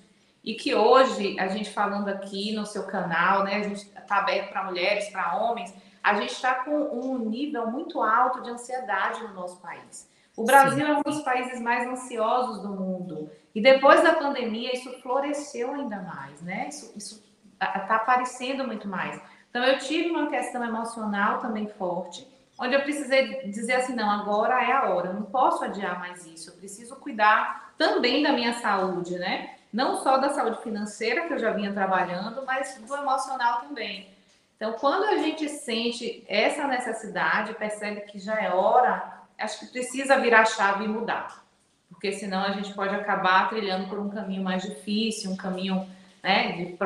E 0.43 0.55
que 0.55 0.75
hoje, 0.75 1.39
a 1.39 1.47
gente 1.47 1.71
falando 1.71 2.09
aqui 2.09 2.53
no 2.53 2.67
seu 2.67 2.89
canal, 2.89 3.45
né, 3.45 3.59
a 3.59 3.63
gente 3.63 3.87
está 3.87 4.17
aberto 4.17 4.51
para 4.51 4.65
mulheres, 4.65 5.09
para 5.09 5.37
homens, 5.37 5.73
a 6.03 6.15
gente 6.15 6.33
está 6.33 6.65
com 6.65 6.73
um 6.73 7.17
nível 7.17 7.71
muito 7.71 8.03
alto 8.03 8.43
de 8.43 8.51
ansiedade 8.51 9.23
no 9.23 9.35
nosso 9.35 9.61
país. 9.61 10.11
O 10.37 10.45
Brasil 10.45 10.85
Sim. 10.85 10.93
é 10.93 10.97
um 10.97 11.03
dos 11.03 11.23
países 11.23 11.61
mais 11.61 11.87
ansiosos 11.87 12.61
do 12.61 12.71
mundo. 12.71 13.31
E 13.55 13.63
depois 13.63 14.03
da 14.03 14.15
pandemia, 14.15 14.75
isso 14.75 15.01
floresceu 15.01 15.73
ainda 15.75 16.03
mais, 16.03 16.43
né? 16.43 16.69
Isso 16.69 17.23
está 17.61 17.95
aparecendo 17.95 18.67
muito 18.67 18.89
mais. 18.89 19.21
Então, 19.49 19.63
eu 19.63 19.79
tive 19.79 20.11
uma 20.11 20.29
questão 20.29 20.65
emocional 20.65 21.39
também 21.39 21.69
forte, 21.69 22.27
onde 22.61 22.75
eu 22.75 22.83
precisei 22.83 23.49
dizer 23.51 23.75
assim: 23.75 23.95
não, 23.95 24.11
agora 24.11 24.63
é 24.63 24.71
a 24.71 24.91
hora, 24.91 25.09
eu 25.09 25.15
não 25.15 25.23
posso 25.23 25.65
adiar 25.65 25.99
mais 25.99 26.27
isso, 26.27 26.51
eu 26.51 26.55
preciso 26.55 26.95
cuidar 26.97 27.73
também 27.79 28.23
da 28.23 28.33
minha 28.33 28.53
saúde, 28.53 29.19
né? 29.19 29.57
Não 29.73 29.97
só 30.03 30.19
da 30.19 30.29
saúde 30.31 30.63
financeira, 30.63 31.27
que 31.27 31.33
eu 31.33 31.39
já 31.39 31.53
vinha 31.53 31.73
trabalhando, 31.73 32.45
mas 32.45 32.77
do 32.87 32.95
emocional 32.95 33.61
também. 33.63 34.09
Então, 34.57 34.75
quando 34.75 35.05
a 35.05 35.17
gente 35.17 35.49
sente 35.49 36.23
essa 36.29 36.67
necessidade, 36.67 37.55
percebe 37.55 38.03
que 38.03 38.19
já 38.19 38.39
é 38.39 38.53
hora, 38.53 39.21
acho 39.39 39.61
que 39.61 39.67
precisa 39.73 40.19
virar 40.19 40.45
chave 40.45 40.85
e 40.85 40.89
mudar. 40.89 41.43
Porque 41.89 42.13
senão 42.13 42.43
a 42.43 42.53
gente 42.53 42.75
pode 42.75 42.95
acabar 42.95 43.49
trilhando 43.49 43.89
por 43.89 43.99
um 43.99 44.11
caminho 44.11 44.43
mais 44.43 44.63
difícil, 44.63 45.31
um 45.31 45.37
caminho, 45.37 45.89
né, 46.23 46.53
de, 46.53 46.79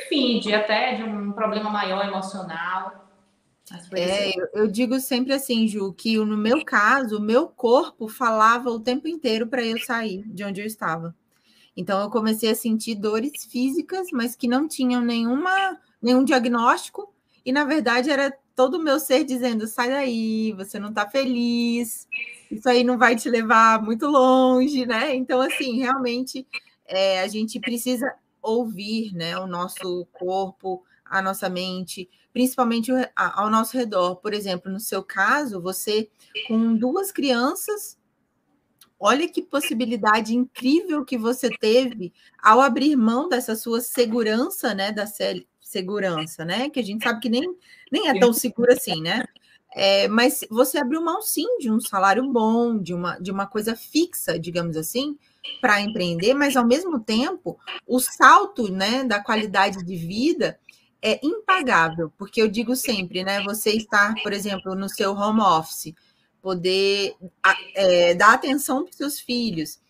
enfim, 0.00 0.40
de 0.40 0.54
até 0.54 0.94
de 0.94 1.02
um 1.02 1.32
problema 1.32 1.68
maior 1.68 2.06
emocional. 2.06 2.94
É, 3.92 4.38
eu, 4.38 4.48
eu, 4.54 4.68
digo 4.68 4.98
sempre 5.00 5.32
assim, 5.32 5.66
Ju, 5.66 5.92
que 5.92 6.16
no 6.18 6.36
meu 6.36 6.64
caso, 6.64 7.18
o 7.18 7.22
meu 7.22 7.48
corpo 7.48 8.08
falava 8.08 8.70
o 8.70 8.80
tempo 8.80 9.08
inteiro 9.08 9.46
para 9.46 9.64
eu 9.64 9.78
sair 9.78 10.22
de 10.26 10.44
onde 10.44 10.60
eu 10.60 10.66
estava. 10.66 11.14
Então 11.76 12.02
eu 12.02 12.10
comecei 12.10 12.50
a 12.50 12.54
sentir 12.54 12.96
dores 12.96 13.44
físicas, 13.44 14.08
mas 14.12 14.36
que 14.36 14.48
não 14.48 14.68
tinham 14.68 15.00
nenhuma 15.00 15.78
nenhum 16.02 16.24
diagnóstico, 16.24 17.14
e 17.46 17.52
na 17.52 17.64
verdade 17.64 18.10
era 18.10 18.36
todo 18.54 18.74
o 18.74 18.82
meu 18.82 18.98
ser 18.98 19.24
dizendo: 19.24 19.66
sai 19.66 19.90
daí, 19.90 20.52
você 20.52 20.78
não 20.78 20.90
está 20.90 21.08
feliz, 21.08 22.06
isso 22.50 22.68
aí 22.68 22.84
não 22.84 22.98
vai 22.98 23.16
te 23.16 23.30
levar 23.30 23.82
muito 23.82 24.06
longe, 24.06 24.84
né? 24.86 25.14
Então, 25.14 25.40
assim, 25.40 25.78
realmente 25.78 26.46
é, 26.86 27.20
a 27.20 27.28
gente 27.28 27.58
precisa 27.60 28.12
ouvir 28.42 29.12
né, 29.14 29.38
o 29.38 29.46
nosso 29.46 30.06
corpo, 30.12 30.82
a 31.04 31.22
nossa 31.22 31.48
mente, 31.48 32.08
principalmente 32.32 32.90
ao 33.14 33.50
nosso 33.50 33.76
redor. 33.76 34.16
Por 34.16 34.32
exemplo, 34.32 34.70
no 34.70 34.80
seu 34.80 35.02
caso, 35.02 35.60
você 35.60 36.08
com 36.48 36.74
duas 36.74 37.12
crianças 37.12 37.96
Olha 39.04 39.28
que 39.28 39.42
possibilidade 39.42 40.32
incrível 40.32 41.04
que 41.04 41.18
você 41.18 41.50
teve 41.50 42.12
ao 42.40 42.60
abrir 42.60 42.94
mão 42.94 43.28
dessa 43.28 43.56
sua 43.56 43.80
segurança, 43.80 44.72
né? 44.74 44.92
Da 44.92 45.06
segurança, 45.60 46.44
né? 46.44 46.70
Que 46.70 46.78
a 46.78 46.84
gente 46.84 47.02
sabe 47.02 47.18
que 47.18 47.28
nem, 47.28 47.52
nem 47.90 48.08
é 48.08 48.20
tão 48.20 48.32
segura 48.32 48.74
assim, 48.74 49.02
né? 49.02 49.24
É, 49.74 50.06
mas 50.06 50.44
você 50.48 50.78
abriu 50.78 51.02
mão 51.02 51.20
sim 51.20 51.58
de 51.58 51.68
um 51.68 51.80
salário 51.80 52.24
bom, 52.30 52.78
de 52.78 52.94
uma, 52.94 53.18
de 53.18 53.32
uma 53.32 53.44
coisa 53.44 53.74
fixa, 53.74 54.38
digamos 54.38 54.76
assim, 54.76 55.18
para 55.60 55.80
empreender, 55.80 56.32
mas 56.32 56.56
ao 56.56 56.64
mesmo 56.64 57.00
tempo 57.00 57.58
o 57.84 57.98
salto 57.98 58.70
né, 58.70 59.02
da 59.02 59.18
qualidade 59.18 59.84
de 59.84 59.96
vida 59.96 60.60
é 61.02 61.18
impagável, 61.22 62.12
porque 62.16 62.40
eu 62.40 62.48
digo 62.48 62.76
sempre, 62.76 63.24
né? 63.24 63.42
Você 63.42 63.70
está, 63.70 64.14
por 64.22 64.32
exemplo, 64.32 64.74
no 64.74 64.88
seu 64.88 65.12
home 65.12 65.40
office 65.40 65.92
poder 66.40 67.14
é, 67.74 68.14
dar 68.14 68.34
atenção 68.34 68.82
para 68.82 68.90
os 68.90 68.96
seus 68.96 69.20
filhos, 69.20 69.80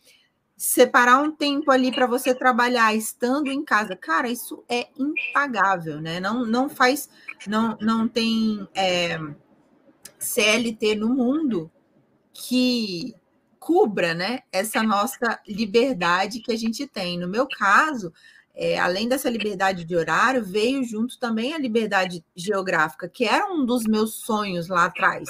separar 0.57 1.21
um 1.21 1.33
tempo 1.33 1.71
ali 1.71 1.91
para 1.91 2.07
você 2.07 2.35
trabalhar 2.35 2.95
estando 2.95 3.51
em 3.51 3.65
casa, 3.65 3.97
cara, 3.97 4.29
isso 4.29 4.63
é 4.69 4.89
impagável, 4.97 6.01
né? 6.01 6.21
Não, 6.21 6.47
não 6.47 6.69
faz, 6.69 7.09
não, 7.47 7.77
não 7.81 8.07
tem 8.07 8.67
é, 8.75 9.19
CLT 10.19 10.95
no 10.95 11.09
mundo 11.09 11.71
que 12.33 13.15
cubra, 13.59 14.15
né? 14.15 14.41
Essa 14.53 14.83
nossa 14.83 15.41
liberdade 15.47 16.41
que 16.41 16.53
a 16.53 16.57
gente 16.57 16.87
tem. 16.87 17.19
No 17.19 17.29
meu 17.29 17.47
caso, 17.47 18.13
é, 18.55 18.79
além 18.79 19.09
dessa 19.09 19.31
liberdade 19.31 19.85
de 19.85 19.97
horário, 19.97 20.45
veio 20.45 20.85
junto 20.85 21.19
também 21.19 21.55
a 21.55 21.59
liberdade 21.59 22.25
geográfica, 22.37 23.09
que 23.09 23.25
era 23.25 23.53
um 23.53 23.65
dos 23.65 23.85
meus 23.85 24.15
sonhos 24.15 24.69
lá 24.69 24.85
atrás 24.85 25.29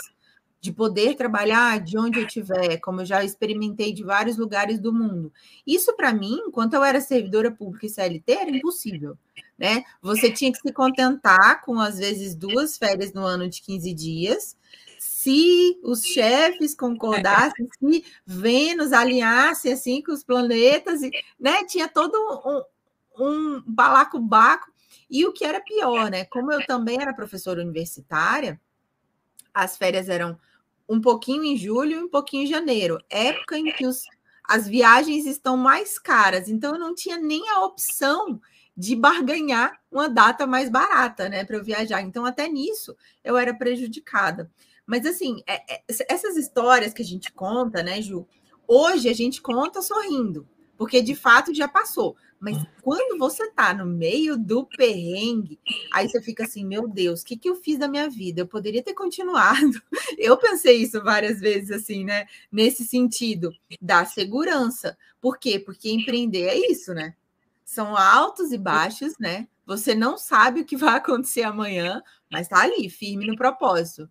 de 0.63 0.73
poder 0.73 1.17
trabalhar 1.17 1.81
de 1.81 1.99
onde 1.99 2.21
eu 2.21 2.25
estiver, 2.25 2.79
como 2.79 3.01
eu 3.01 3.05
já 3.05 3.25
experimentei 3.25 3.93
de 3.93 4.05
vários 4.05 4.37
lugares 4.37 4.79
do 4.79 4.93
mundo. 4.93 5.33
Isso, 5.67 5.93
para 5.97 6.15
mim, 6.15 6.39
enquanto 6.47 6.75
eu 6.75 6.85
era 6.85 7.01
servidora 7.01 7.51
pública 7.51 7.87
e 7.87 7.89
CLT, 7.89 8.33
era 8.33 8.51
impossível. 8.51 9.19
Né? 9.59 9.83
Você 10.01 10.31
tinha 10.31 10.53
que 10.53 10.61
se 10.61 10.73
contentar 10.73 11.65
com, 11.65 11.81
às 11.81 11.99
vezes, 11.99 12.37
duas 12.37 12.79
férias 12.79 13.13
no 13.13 13.23
ano 13.23 13.49
de 13.49 13.61
15 13.61 13.93
dias. 13.93 14.57
Se 15.01 15.81
os 15.83 16.05
chefes 16.05 16.77
concordassem, 16.77 17.67
se 17.81 18.05
Vênus 18.25 18.93
alinhasse 18.93 19.69
assim 19.69 20.01
com 20.01 20.13
os 20.13 20.23
planetas, 20.23 21.01
né? 21.41 21.65
tinha 21.65 21.89
todo 21.89 22.65
um, 23.19 23.63
balacobaco. 23.67 24.71
E 25.11 25.27
o 25.27 25.33
que 25.33 25.45
era 25.45 25.61
pior, 25.61 26.11
né? 26.11 26.25
Como 26.27 26.53
eu 26.53 26.65
também 26.67 27.01
era 27.01 27.15
professora 27.15 27.61
universitária, 27.61 28.61
as 29.53 29.77
férias 29.77 30.09
eram 30.09 30.39
um 30.89 31.01
pouquinho 31.01 31.45
em 31.45 31.57
julho 31.57 31.93
e 31.93 32.03
um 32.03 32.09
pouquinho 32.09 32.45
em 32.45 32.47
janeiro, 32.47 32.99
época 33.09 33.57
em 33.57 33.73
que 33.73 33.87
os, 33.87 34.03
as 34.45 34.69
viagens 34.69 35.27
estão 35.27 35.57
mais 35.57 35.99
caras, 35.99 36.49
então 36.49 36.75
eu 36.75 36.79
não 36.79 36.95
tinha 36.95 37.17
nem 37.17 37.49
a 37.49 37.61
opção 37.61 38.41
de 38.77 38.97
barganhar 38.97 39.81
uma 39.91 40.09
data 40.09 40.47
mais 40.47 40.71
barata, 40.71 41.29
né, 41.29 41.45
para 41.45 41.57
eu 41.57 41.65
viajar. 41.65 42.01
Então, 42.01 42.25
até 42.25 42.49
nisso 42.49 42.97
eu 43.23 43.37
era 43.37 43.55
prejudicada. 43.55 44.51
Mas, 44.87 45.07
assim, 45.07 45.43
é, 45.47 45.75
é, 45.75 45.83
essas 46.09 46.37
histórias 46.37 46.93
que 46.93 47.03
a 47.03 47.05
gente 47.05 47.33
conta, 47.33 47.83
né, 47.83 48.01
Ju, 48.01 48.27
hoje 48.67 49.09
a 49.09 49.13
gente 49.13 49.41
conta 49.41 49.83
sorrindo, 49.83 50.49
porque 50.77 51.03
de 51.03 51.15
fato 51.15 51.55
já 51.55 51.69
passou. 51.69 52.17
Mas 52.43 52.59
quando 52.83 53.21
você 53.21 53.49
tá 53.53 53.73
no 53.73 53.87
meio 53.87 54.37
do 54.37 54.67
perrengue, 54.67 55.61
aí 55.93 56.09
você 56.09 56.21
fica 56.21 56.43
assim, 56.43 56.67
meu 56.67 56.89
Deus, 56.89 57.23
o 57.23 57.25
que, 57.25 57.37
que 57.37 57.49
eu 57.49 57.55
fiz 57.55 57.79
da 57.79 57.87
minha 57.87 58.11
vida? 58.11 58.41
Eu 58.41 58.49
poderia 58.49 58.83
ter 58.83 58.95
continuado. 58.95 59.81
Eu 60.19 60.37
pensei 60.37 60.79
isso 60.79 61.01
várias 61.05 61.39
vezes, 61.39 61.71
assim, 61.71 62.05
né? 62.05 62.27
Nesse 62.51 62.85
sentido 62.85 63.53
da 63.81 64.05
segurança. 64.05 64.99
Por 65.21 65.39
quê? 65.39 65.61
Porque 65.61 65.89
empreender 65.89 66.49
é 66.49 66.71
isso, 66.73 66.93
né? 66.93 67.15
São 67.65 67.97
altos 67.97 68.51
e 68.51 68.59
baixos, 68.59 69.17
né? 69.21 69.47
Você 69.65 69.95
não 69.95 70.19
sabe 70.19 70.63
o 70.63 70.65
que 70.65 70.77
vai 70.77 70.97
acontecer 70.97 71.45
amanhã, 71.45 72.03
mas 72.29 72.49
tá 72.49 72.61
ali, 72.61 72.91
firme 72.91 73.25
no 73.25 73.37
propósito. 73.37 74.11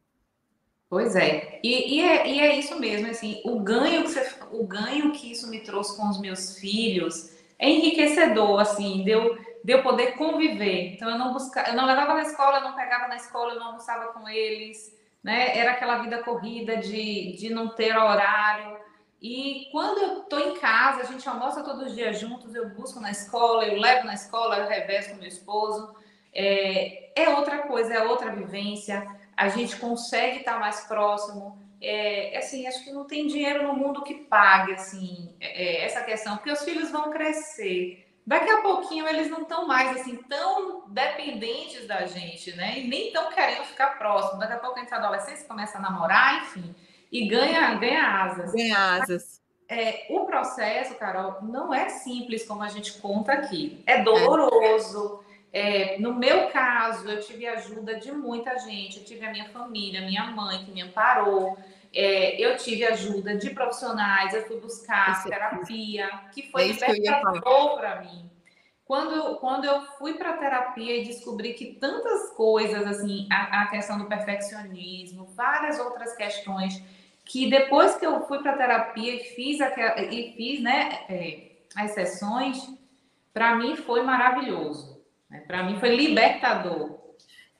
Pois 0.89 1.17
é. 1.17 1.59
E, 1.61 1.95
e, 1.95 1.99
é, 1.99 2.29
e 2.29 2.39
é 2.39 2.57
isso 2.57 2.79
mesmo, 2.79 3.07
assim, 3.07 3.41
o 3.43 3.59
ganho, 3.59 4.03
que 4.03 4.11
você, 4.11 4.25
o 4.51 4.65
ganho 4.65 5.11
que 5.11 5.33
isso 5.33 5.49
me 5.49 5.59
trouxe 5.59 5.97
com 5.97 6.09
os 6.09 6.17
meus 6.17 6.57
filhos 6.57 7.40
é 7.61 7.69
enriquecedor, 7.69 8.59
assim, 8.59 9.03
deu 9.03 9.37
de 9.63 9.73
eu 9.73 9.83
poder 9.83 10.13
conviver. 10.13 10.93
Então 10.93 11.07
eu 11.07 11.17
não 11.17 11.31
buscava, 11.31 11.69
eu 11.69 11.75
não 11.75 11.85
levava 11.85 12.15
na 12.15 12.23
escola, 12.23 12.57
eu 12.57 12.63
não 12.63 12.73
pegava 12.73 13.07
na 13.07 13.15
escola, 13.15 13.53
eu 13.53 13.59
não 13.59 13.67
almoçava 13.67 14.11
com 14.11 14.27
eles, 14.27 14.97
né? 15.23 15.55
Era 15.55 15.73
aquela 15.73 15.99
vida 15.99 16.23
corrida 16.23 16.77
de, 16.77 17.33
de 17.37 17.51
não 17.51 17.69
ter 17.69 17.95
horário. 17.95 18.79
E 19.21 19.69
quando 19.71 19.99
eu 19.99 20.21
tô 20.23 20.39
em 20.39 20.55
casa, 20.55 21.01
a 21.01 21.05
gente 21.05 21.29
almoça 21.29 21.63
todos 21.63 21.83
os 21.83 21.95
dias 21.95 22.19
juntos, 22.19 22.55
eu 22.55 22.69
busco 22.69 22.99
na 22.99 23.11
escola, 23.11 23.67
eu 23.67 23.79
levo 23.79 24.07
na 24.07 24.15
escola, 24.15 24.57
eu 24.57 24.67
reverso 24.67 25.11
com 25.11 25.17
meu 25.17 25.27
esposo. 25.27 25.95
É, 26.33 27.11
é 27.15 27.29
outra 27.29 27.59
coisa, 27.59 27.93
é 27.93 28.03
outra 28.03 28.31
vivência. 28.31 29.07
A 29.37 29.47
gente 29.49 29.75
consegue 29.75 30.39
estar 30.39 30.59
mais 30.59 30.81
próximo 30.85 31.61
é, 31.81 32.37
assim, 32.37 32.67
acho 32.67 32.83
que 32.83 32.91
não 32.91 33.05
tem 33.05 33.27
dinheiro 33.27 33.65
no 33.65 33.73
mundo 33.73 34.03
que 34.03 34.13
pague, 34.13 34.73
assim, 34.73 35.35
é, 35.39 35.63
é, 35.63 35.85
essa 35.85 36.01
questão, 36.01 36.37
porque 36.37 36.51
os 36.51 36.63
filhos 36.63 36.91
vão 36.91 37.09
crescer. 37.09 38.07
Daqui 38.25 38.49
a 38.49 38.61
pouquinho 38.61 39.07
eles 39.07 39.29
não 39.29 39.41
estão 39.41 39.67
mais, 39.67 39.99
assim, 39.99 40.15
tão 40.29 40.87
dependentes 40.87 41.87
da 41.87 42.05
gente, 42.05 42.55
né? 42.55 42.79
E 42.79 42.87
nem 42.87 43.11
tão 43.11 43.31
querendo 43.31 43.65
ficar 43.65 43.97
próximo. 43.97 44.39
Daqui 44.39 44.53
a 44.53 44.59
pouco 44.59 44.79
entra 44.79 44.97
a 44.97 44.99
adolescência, 44.99 45.47
começa 45.47 45.79
a 45.79 45.81
namorar, 45.81 46.43
enfim, 46.43 46.75
e 47.11 47.27
ganha, 47.27 47.73
ganha 47.75 48.23
asas. 48.23 48.53
Ganha 48.53 48.77
asas. 48.77 49.41
É, 49.67 50.05
o 50.09 50.25
processo, 50.25 50.95
Carol, 50.95 51.41
não 51.41 51.73
é 51.73 51.89
simples 51.89 52.45
como 52.45 52.61
a 52.61 52.67
gente 52.67 52.93
conta 52.99 53.31
aqui. 53.31 53.81
É 53.87 54.03
doloroso. 54.03 55.23
É, 55.27 55.30
no 55.99 56.13
meu 56.13 56.47
caso, 56.47 57.09
eu 57.09 57.19
tive 57.19 57.45
ajuda 57.45 57.99
de 57.99 58.11
muita 58.11 58.57
gente. 58.59 58.99
Eu 58.99 59.05
tive 59.05 59.25
a 59.25 59.31
minha 59.31 59.49
família, 59.49 60.01
minha 60.01 60.25
mãe 60.27 60.63
que 60.63 60.71
me 60.71 60.81
amparou. 60.81 61.57
É, 61.93 62.39
eu 62.39 62.55
tive 62.55 62.85
ajuda 62.85 63.35
de 63.35 63.49
profissionais, 63.49 64.33
eu 64.33 64.47
fui 64.47 64.59
buscar 64.61 65.23
terapia, 65.23 66.09
que 66.33 66.49
foi 66.49 66.63
é 66.63 66.67
libertador 66.67 67.77
para 67.77 68.01
mim. 68.01 68.29
quando, 68.85 69.35
quando 69.39 69.65
eu 69.65 69.81
fui 69.97 70.13
para 70.13 70.37
terapia 70.37 70.97
e 70.97 71.03
descobri 71.03 71.53
que 71.53 71.73
tantas 71.73 72.31
coisas, 72.31 72.87
assim, 72.87 73.27
a, 73.29 73.63
a 73.63 73.67
questão 73.67 73.97
do 73.97 74.05
perfeccionismo, 74.05 75.25
várias 75.35 75.79
outras 75.79 76.15
questões, 76.15 76.81
que 77.25 77.49
depois 77.49 77.95
que 77.95 78.05
eu 78.05 78.21
fui 78.25 78.39
para 78.39 78.57
terapia 78.57 79.15
e 79.15 79.23
fiz, 79.35 79.59
aquela, 79.59 80.01
e 80.01 80.33
fiz 80.35 80.61
né, 80.61 81.05
é, 81.09 81.51
as 81.75 81.91
sessões, 81.91 82.73
para 83.33 83.55
mim 83.55 83.75
foi 83.75 84.01
maravilhoso. 84.01 84.90
Né? 85.31 85.39
Para 85.47 85.63
mim 85.63 85.79
foi 85.79 85.95
libertador. 85.95 87.01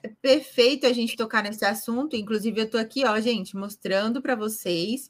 É 0.04 0.10
perfeito 0.10 0.86
a 0.86 0.94
gente 0.94 1.16
tocar 1.16 1.42
nesse 1.42 1.66
assunto. 1.66 2.16
Inclusive, 2.16 2.60
eu 2.60 2.66
estou 2.66 2.80
aqui, 2.80 3.04
ó, 3.06 3.20
gente, 3.20 3.56
mostrando 3.56 4.22
para 4.22 4.36
vocês 4.36 5.10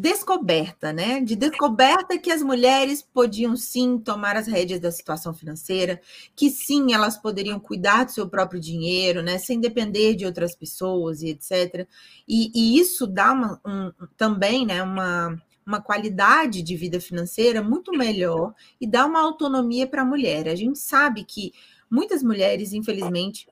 descoberta, 0.00 0.94
né? 0.94 1.20
De 1.20 1.36
descoberta 1.36 2.18
que 2.18 2.30
as 2.30 2.42
mulheres 2.42 3.02
podiam 3.02 3.54
sim 3.54 3.98
tomar 3.98 4.34
as 4.34 4.46
rédeas 4.46 4.80
da 4.80 4.90
situação 4.90 5.34
financeira, 5.34 6.00
que 6.34 6.48
sim 6.50 6.94
elas 6.94 7.18
poderiam 7.18 7.60
cuidar 7.60 8.04
do 8.04 8.10
seu 8.10 8.26
próprio 8.26 8.58
dinheiro, 8.58 9.22
né? 9.22 9.36
Sem 9.36 9.60
depender 9.60 10.14
de 10.14 10.24
outras 10.24 10.56
pessoas 10.56 11.20
e 11.20 11.28
etc. 11.28 11.86
E, 12.26 12.50
e 12.54 12.80
isso 12.80 13.06
dá 13.06 13.32
uma, 13.32 13.60
um, 13.66 13.92
também, 14.16 14.64
né? 14.64 14.82
Uma 14.82 15.38
uma 15.66 15.80
qualidade 15.80 16.62
de 16.62 16.74
vida 16.74 16.98
financeira 16.98 17.62
muito 17.62 17.92
melhor 17.92 18.52
e 18.80 18.88
dá 18.88 19.06
uma 19.06 19.20
autonomia 19.20 19.86
para 19.86 20.02
a 20.02 20.04
mulher. 20.04 20.48
A 20.48 20.56
gente 20.56 20.80
sabe 20.80 21.22
que 21.22 21.52
muitas 21.88 22.24
mulheres, 22.24 22.72
infelizmente, 22.72 23.46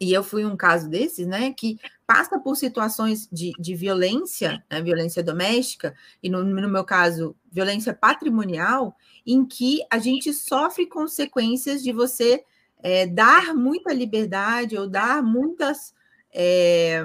e 0.00 0.12
eu 0.12 0.22
fui 0.22 0.44
um 0.44 0.56
caso 0.56 0.88
desses, 0.88 1.26
né, 1.26 1.52
que 1.52 1.78
passa 2.06 2.38
por 2.38 2.56
situações 2.56 3.28
de, 3.32 3.52
de 3.58 3.74
violência, 3.74 4.62
né, 4.70 4.82
violência 4.82 5.22
doméstica, 5.22 5.94
e 6.22 6.28
no, 6.28 6.44
no 6.44 6.68
meu 6.68 6.84
caso, 6.84 7.36
violência 7.50 7.94
patrimonial, 7.94 8.96
em 9.26 9.44
que 9.44 9.80
a 9.90 9.98
gente 9.98 10.32
sofre 10.32 10.86
consequências 10.86 11.82
de 11.82 11.92
você 11.92 12.44
é, 12.82 13.06
dar 13.06 13.54
muita 13.54 13.92
liberdade 13.92 14.76
ou 14.76 14.88
dar 14.88 15.22
muitas 15.22 15.94
é, 16.32 17.02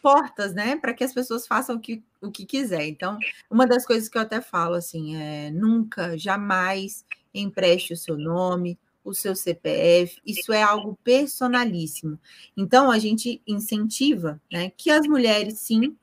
portas, 0.00 0.54
né, 0.54 0.76
para 0.76 0.94
que 0.94 1.04
as 1.04 1.12
pessoas 1.12 1.46
façam 1.46 1.76
o 1.76 1.80
que, 1.80 2.02
o 2.20 2.30
que 2.30 2.46
quiser. 2.46 2.86
Então, 2.86 3.18
uma 3.50 3.66
das 3.66 3.84
coisas 3.84 4.08
que 4.08 4.16
eu 4.16 4.22
até 4.22 4.40
falo 4.40 4.74
assim 4.74 5.16
é 5.16 5.50
nunca, 5.50 6.16
jamais 6.16 7.04
empreste 7.34 7.92
o 7.92 7.96
seu 7.96 8.16
nome, 8.16 8.78
o 9.04 9.12
seu 9.12 9.34
CPF, 9.34 10.20
isso 10.24 10.52
é 10.52 10.62
algo 10.62 10.98
personalíssimo. 11.02 12.18
Então, 12.56 12.90
a 12.90 12.98
gente 12.98 13.42
incentiva 13.46 14.40
né, 14.50 14.70
que 14.76 14.90
as 14.90 15.06
mulheres, 15.06 15.58
sim, 15.58 15.96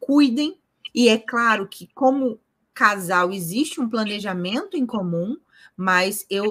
cuidem, 0.00 0.58
e 0.94 1.08
é 1.08 1.18
claro 1.18 1.68
que, 1.68 1.88
como 1.94 2.40
casal, 2.72 3.32
existe 3.32 3.80
um 3.80 3.88
planejamento 3.88 4.76
em 4.76 4.86
comum, 4.86 5.36
mas 5.76 6.26
eu 6.30 6.50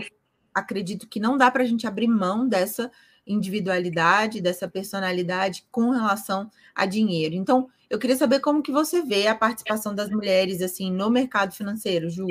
acredito 0.53 1.07
que 1.07 1.19
não 1.19 1.37
dá 1.37 1.49
para 1.49 1.63
a 1.63 1.65
gente 1.65 1.87
abrir 1.87 2.07
mão 2.07 2.47
dessa 2.47 2.91
individualidade, 3.25 4.41
dessa 4.41 4.67
personalidade 4.67 5.65
com 5.71 5.89
relação 5.89 6.49
a 6.73 6.85
dinheiro. 6.85 7.35
Então, 7.35 7.67
eu 7.89 7.99
queria 7.99 8.15
saber 8.15 8.39
como 8.39 8.61
que 8.61 8.71
você 8.71 9.01
vê 9.01 9.27
a 9.27 9.35
participação 9.35 9.93
das 9.93 10.09
mulheres 10.09 10.61
assim 10.61 10.91
no 10.91 11.09
mercado 11.09 11.53
financeiro, 11.53 12.09
Ju. 12.09 12.27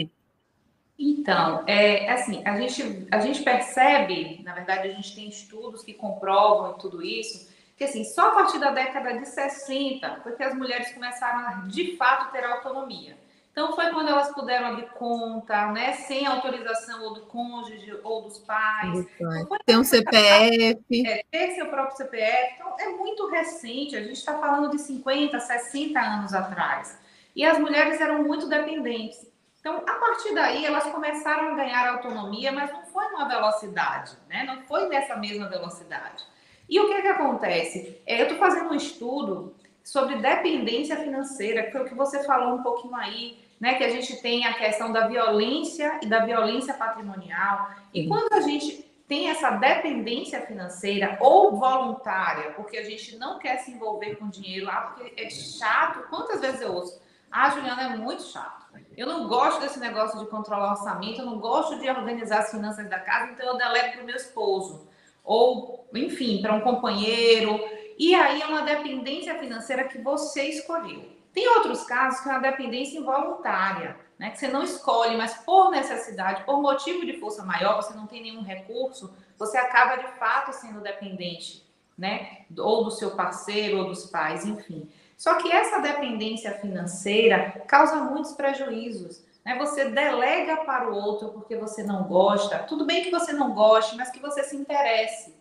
Então, 0.98 1.64
é 1.66 2.08
assim, 2.10 2.42
a 2.44 2.56
gente, 2.56 3.06
a 3.10 3.18
gente 3.18 3.42
percebe, 3.42 4.40
na 4.44 4.54
verdade, 4.54 4.88
a 4.88 4.92
gente 4.92 5.14
tem 5.14 5.28
estudos 5.28 5.82
que 5.82 5.92
comprovam 5.92 6.74
tudo 6.74 7.02
isso, 7.02 7.52
que 7.76 7.84
assim, 7.84 8.04
só 8.04 8.28
a 8.28 8.34
partir 8.34 8.58
da 8.58 8.70
década 8.70 9.18
de 9.18 9.26
60 9.26 10.20
foi 10.22 10.32
que 10.36 10.42
as 10.42 10.54
mulheres 10.54 10.92
começaram 10.92 11.40
a, 11.40 11.52
de 11.66 11.96
fato, 11.96 12.30
ter 12.30 12.44
autonomia. 12.44 13.16
Então, 13.50 13.72
foi 13.72 13.88
quando 13.90 14.08
elas 14.08 14.32
puderam 14.32 14.66
abrir 14.66 14.88
conta, 14.94 15.70
né? 15.70 15.92
Sem 15.92 16.26
autorização 16.26 17.04
ou 17.04 17.14
do 17.14 17.20
cônjuge 17.26 17.96
ou 18.02 18.22
dos 18.22 18.38
pais. 18.38 18.98
Então, 18.98 19.58
Tem 19.64 19.78
um 19.78 19.84
CPF. 19.84 21.06
É, 21.06 21.22
ter 21.30 21.54
seu 21.54 21.66
próprio 21.66 21.96
CPF. 21.96 22.54
Então, 22.56 22.74
é 22.80 22.88
muito 22.88 23.28
recente. 23.28 23.94
A 23.94 24.02
gente 24.02 24.16
está 24.16 24.36
falando 24.40 24.72
de 24.72 24.80
50, 24.80 25.38
60 25.38 26.00
anos 26.00 26.34
atrás. 26.34 26.98
E 27.34 27.44
as 27.44 27.56
mulheres 27.56 28.00
eram 28.00 28.24
muito 28.24 28.48
dependentes. 28.48 29.24
Então, 29.64 29.76
a 29.76 29.94
partir 29.94 30.34
daí, 30.34 30.66
elas 30.66 30.84
começaram 30.84 31.52
a 31.52 31.54
ganhar 31.54 31.88
autonomia, 31.88 32.52
mas 32.52 32.70
não 32.70 32.84
foi 32.84 33.08
numa 33.08 33.26
velocidade, 33.26 34.12
né? 34.28 34.44
Não 34.44 34.60
foi 34.64 34.88
nessa 34.88 35.16
mesma 35.16 35.48
velocidade. 35.48 36.22
E 36.68 36.78
o 36.78 36.86
que, 36.86 37.00
que 37.00 37.08
acontece? 37.08 37.98
É, 38.06 38.20
eu 38.20 38.24
estou 38.24 38.36
fazendo 38.36 38.68
um 38.68 38.74
estudo 38.74 39.54
sobre 39.82 40.16
dependência 40.16 40.96
financeira, 40.98 41.62
que 41.62 41.72
foi 41.72 41.80
o 41.80 41.84
que 41.86 41.94
você 41.94 42.22
falou 42.24 42.58
um 42.58 42.62
pouquinho 42.62 42.94
aí, 42.94 43.38
né, 43.58 43.72
que 43.76 43.84
a 43.84 43.88
gente 43.88 44.20
tem 44.20 44.44
a 44.44 44.52
questão 44.52 44.92
da 44.92 45.08
violência 45.08 45.98
e 46.02 46.06
da 46.06 46.26
violência 46.26 46.74
patrimonial. 46.74 47.70
E 47.94 48.06
quando 48.06 48.34
a 48.34 48.42
gente 48.42 48.82
tem 49.08 49.30
essa 49.30 49.50
dependência 49.52 50.42
financeira 50.42 51.16
ou 51.22 51.56
voluntária, 51.56 52.50
porque 52.50 52.76
a 52.76 52.82
gente 52.84 53.16
não 53.16 53.38
quer 53.38 53.56
se 53.60 53.70
envolver 53.70 54.16
com 54.16 54.28
dinheiro, 54.28 54.68
ah, 54.68 54.92
porque 54.94 55.18
é 55.18 55.30
chato. 55.30 56.06
Quantas 56.10 56.42
vezes 56.42 56.60
eu 56.60 56.74
ouço? 56.74 57.02
Ah, 57.36 57.50
Juliana, 57.50 57.82
é 57.82 57.96
muito 57.96 58.22
chato. 58.22 58.64
Eu 58.96 59.08
não 59.08 59.26
gosto 59.26 59.60
desse 59.60 59.80
negócio 59.80 60.20
de 60.20 60.26
controlar 60.26 60.70
orçamento, 60.70 61.20
eu 61.20 61.26
não 61.26 61.40
gosto 61.40 61.80
de 61.80 61.90
organizar 61.90 62.38
as 62.38 62.52
finanças 62.52 62.88
da 62.88 63.00
casa, 63.00 63.32
então 63.32 63.44
eu 63.44 63.56
delego 63.56 63.94
para 63.94 64.02
o 64.02 64.06
meu 64.06 64.14
esposo. 64.14 64.86
Ou, 65.24 65.84
enfim, 65.92 66.40
para 66.40 66.54
um 66.54 66.60
companheiro. 66.60 67.58
E 67.98 68.14
aí 68.14 68.40
é 68.40 68.46
uma 68.46 68.62
dependência 68.62 69.36
financeira 69.36 69.82
que 69.82 69.98
você 69.98 70.44
escolheu. 70.44 71.10
Tem 71.32 71.48
outros 71.48 71.82
casos 71.82 72.20
que 72.20 72.28
é 72.28 72.32
uma 72.32 72.40
dependência 72.40 73.00
involuntária, 73.00 73.96
né? 74.16 74.30
Que 74.30 74.38
você 74.38 74.46
não 74.46 74.62
escolhe, 74.62 75.16
mas 75.16 75.34
por 75.38 75.72
necessidade, 75.72 76.44
por 76.44 76.62
motivo 76.62 77.04
de 77.04 77.18
força 77.18 77.42
maior, 77.44 77.82
você 77.82 77.94
não 77.94 78.06
tem 78.06 78.22
nenhum 78.22 78.44
recurso, 78.44 79.12
você 79.36 79.58
acaba 79.58 79.96
de 79.96 80.06
fato 80.20 80.52
sendo 80.52 80.80
dependente, 80.80 81.68
né? 81.98 82.44
Ou 82.56 82.84
do 82.84 82.92
seu 82.92 83.10
parceiro, 83.16 83.78
ou 83.78 83.86
dos 83.86 84.06
pais, 84.06 84.46
enfim. 84.46 84.88
Só 85.16 85.34
que 85.34 85.50
essa 85.50 85.80
dependência 85.80 86.52
financeira 86.52 87.62
causa 87.66 87.96
muitos 87.96 88.32
prejuízos. 88.32 89.22
Né? 89.44 89.56
Você 89.58 89.86
delega 89.86 90.58
para 90.58 90.90
o 90.90 90.94
outro 90.94 91.28
porque 91.28 91.56
você 91.56 91.82
não 91.82 92.04
gosta. 92.04 92.58
Tudo 92.60 92.84
bem 92.84 93.04
que 93.04 93.10
você 93.10 93.32
não 93.32 93.52
goste, 93.52 93.96
mas 93.96 94.10
que 94.10 94.20
você 94.20 94.42
se 94.42 94.56
interesse. 94.56 95.34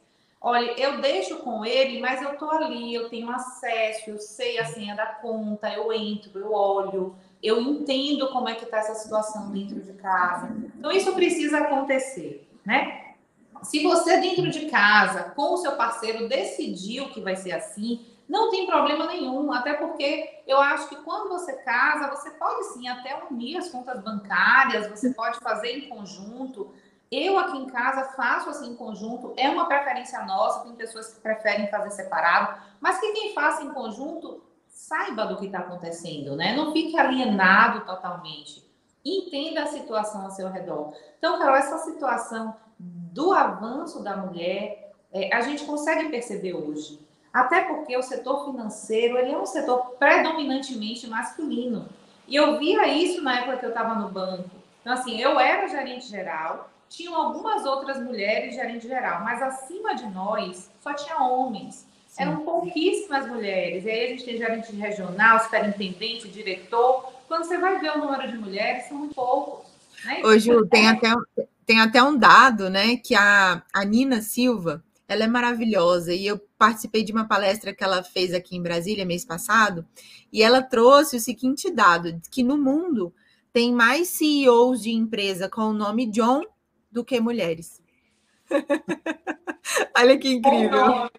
Olha, 0.45 0.77
eu 0.77 0.99
deixo 0.99 1.37
com 1.37 1.65
ele, 1.65 2.01
mas 2.01 2.21
eu 2.21 2.37
tô 2.37 2.51
ali, 2.51 2.93
eu 2.93 3.07
tenho 3.07 3.31
acesso, 3.31 4.09
eu 4.09 4.19
sei 4.19 4.59
a 4.59 4.65
senha 4.65 4.93
da 4.93 5.05
conta, 5.05 5.69
eu 5.69 5.93
entro, 5.93 6.37
eu 6.37 6.51
olho, 6.51 7.15
eu 7.41 7.61
entendo 7.61 8.27
como 8.27 8.49
é 8.49 8.55
que 8.55 8.65
está 8.65 8.79
essa 8.79 8.93
situação 8.93 9.51
dentro 9.51 9.79
de 9.79 9.93
casa. 9.93 10.53
Então, 10.77 10.91
isso 10.91 11.13
precisa 11.13 11.59
acontecer, 11.59 12.45
né? 12.65 13.13
Se 13.61 13.81
você 13.83 14.19
dentro 14.19 14.49
de 14.49 14.65
casa, 14.65 15.31
com 15.33 15.53
o 15.53 15.57
seu 15.57 15.77
parceiro, 15.77 16.27
decidiu 16.27 17.07
que 17.09 17.21
vai 17.21 17.37
ser 17.37 17.53
assim, 17.53 18.05
não 18.33 18.49
tem 18.49 18.65
problema 18.65 19.05
nenhum, 19.05 19.53
até 19.53 19.73
porque 19.73 20.41
eu 20.47 20.59
acho 20.59 20.89
que 20.89 20.95
quando 20.95 21.29
você 21.29 21.53
casa, 21.53 22.09
você 22.09 22.31
pode 22.31 22.63
sim 22.73 22.87
até 22.87 23.23
unir 23.29 23.57
as 23.57 23.69
contas 23.69 24.01
bancárias, 24.01 24.89
você 24.89 25.11
pode 25.11 25.37
fazer 25.37 25.77
em 25.77 25.87
conjunto, 25.87 26.73
eu 27.11 27.37
aqui 27.37 27.59
em 27.59 27.67
casa 27.67 28.11
faço 28.15 28.49
assim 28.49 28.71
em 28.71 28.75
conjunto, 28.75 29.35
é 29.37 29.47
uma 29.51 29.67
preferência 29.67 30.25
nossa, 30.25 30.63
tem 30.63 30.73
pessoas 30.73 31.13
que 31.13 31.21
preferem 31.21 31.67
fazer 31.67 31.91
separado, 31.91 32.59
mas 32.81 32.99
que 32.99 33.11
quem 33.11 33.35
faça 33.35 33.61
em 33.61 33.69
conjunto 33.69 34.41
saiba 34.67 35.27
do 35.27 35.37
que 35.37 35.45
está 35.45 35.59
acontecendo, 35.59 36.35
né? 36.35 36.55
Não 36.55 36.73
fique 36.73 36.97
alienado 36.97 37.85
totalmente. 37.85 38.67
Entenda 39.05 39.61
a 39.61 39.67
situação 39.67 40.23
ao 40.23 40.31
seu 40.31 40.49
redor. 40.49 40.91
Então, 41.19 41.37
Carol, 41.37 41.55
essa 41.55 41.77
situação 41.77 42.55
do 42.79 43.31
avanço 43.31 44.01
da 44.01 44.17
mulher, 44.17 44.91
é, 45.11 45.35
a 45.35 45.41
gente 45.41 45.65
consegue 45.65 46.09
perceber 46.09 46.55
hoje. 46.55 46.99
Até 47.33 47.61
porque 47.61 47.97
o 47.97 48.03
setor 48.03 48.45
financeiro 48.45 49.17
ele 49.17 49.31
é 49.31 49.37
um 49.37 49.45
setor 49.45 49.95
predominantemente 49.97 51.07
masculino. 51.07 51.89
E 52.27 52.35
eu 52.35 52.59
via 52.59 52.87
isso 52.87 53.21
na 53.23 53.39
época 53.39 53.57
que 53.57 53.65
eu 53.65 53.69
estava 53.69 53.95
no 53.95 54.09
banco. 54.09 54.51
Então, 54.81 54.93
assim, 54.93 55.19
eu 55.19 55.39
era 55.39 55.67
gerente 55.67 56.07
geral, 56.07 56.69
tinham 56.87 57.15
algumas 57.15 57.65
outras 57.65 57.99
mulheres 57.99 58.53
gerente 58.53 58.87
geral, 58.87 59.23
mas 59.23 59.41
acima 59.41 59.95
de 59.95 60.05
nós 60.09 60.69
só 60.79 60.93
tinha 60.93 61.17
homens. 61.17 61.87
Sim. 62.07 62.21
Eram 62.23 62.41
pouquíssimas 62.41 63.27
mulheres. 63.27 63.85
E 63.85 63.89
aí 63.89 64.05
a 64.05 64.07
gente 64.09 64.25
tem 64.25 64.37
gerente 64.37 64.71
regional, 64.75 65.39
superintendente, 65.39 66.27
diretor. 66.27 67.11
Quando 67.27 67.45
você 67.45 67.57
vai 67.57 67.79
ver 67.79 67.93
o 67.93 67.97
número 67.97 68.31
de 68.31 68.37
mulheres, 68.37 68.87
são 68.87 68.97
muito 68.97 69.15
poucos. 69.15 69.65
Né? 70.05 70.21
Ô, 70.23 70.37
Ju, 70.37 70.67
tem 70.67 70.87
até, 70.87 71.11
tem 71.65 71.81
até 71.81 72.03
um 72.03 72.15
dado, 72.15 72.69
né? 72.69 72.97
Que 72.97 73.15
a, 73.15 73.63
a 73.73 73.83
Nina 73.83 74.21
Silva, 74.21 74.83
ela 75.13 75.23
é 75.23 75.27
maravilhosa. 75.27 76.13
E 76.13 76.25
eu 76.25 76.39
participei 76.57 77.03
de 77.03 77.11
uma 77.11 77.27
palestra 77.27 77.73
que 77.73 77.83
ela 77.83 78.03
fez 78.03 78.33
aqui 78.33 78.55
em 78.55 78.61
Brasília 78.61 79.05
mês 79.05 79.23
passado, 79.23 79.85
e 80.31 80.43
ela 80.43 80.61
trouxe 80.61 81.15
o 81.15 81.19
seguinte 81.19 81.71
dado: 81.71 82.19
que 82.29 82.43
no 82.43 82.57
mundo 82.57 83.13
tem 83.51 83.71
mais 83.71 84.09
CEOs 84.09 84.81
de 84.81 84.91
empresa 84.91 85.47
com 85.47 85.61
o 85.61 85.73
nome 85.73 86.07
John 86.07 86.43
do 86.91 87.05
que 87.05 87.19
mulheres. 87.19 87.81
Olha 89.97 90.17
que 90.17 90.29
incrível. 90.29 91.09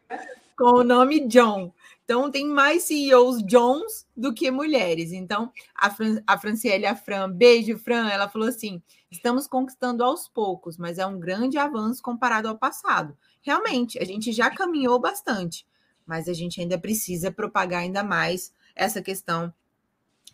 Com 0.57 0.81
o 0.81 0.85
nome 0.85 1.27
John. 1.27 1.73
Então, 2.05 2.31
tem 2.31 2.47
mais 2.47 2.83
CEOs 2.83 3.43
Johns 3.45 4.07
do 4.15 4.35
que 4.35 4.51
mulheres. 4.51 5.13
Então, 5.13 5.51
a, 5.75 5.91
Fran, 5.91 6.23
a 6.27 6.39
Franciele, 6.39 6.85
a 6.85 6.95
Fran, 6.95 7.31
beijo, 7.31 7.79
Fran, 7.79 8.11
ela 8.11 8.29
falou 8.29 8.49
assim: 8.49 8.83
estamos 9.17 9.47
conquistando 9.47 10.03
aos 10.03 10.29
poucos, 10.29 10.77
mas 10.77 10.99
é 10.99 11.07
um 11.07 11.19
grande 11.19 11.59
avanço 11.59 12.03
comparado 12.03 12.49
ao 12.49 12.59
passado. 12.59 13.17
Realmente, 13.43 13.99
a 13.99 14.05
gente 14.05 14.33
já 14.33 14.51
caminhou 14.51 14.99
bastante, 14.99 15.67
mas 16.07 16.29
a 16.29 16.33
gente 16.33 16.61
ainda 16.61 16.79
precisa 16.79 17.31
propagar 17.31 17.83
ainda 17.83 18.03
mais 18.03 18.53
essa 18.75 19.01
questão 19.01 19.53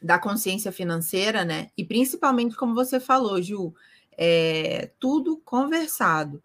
da 0.03 0.19
consciência 0.19 0.73
financeira, 0.73 1.45
né? 1.45 1.69
E 1.77 1.85
principalmente, 1.85 2.57
como 2.57 2.75
você 2.75 2.99
falou, 2.99 3.41
Ju, 3.43 3.75
é, 4.17 4.91
tudo 4.99 5.37
conversado. 5.39 6.43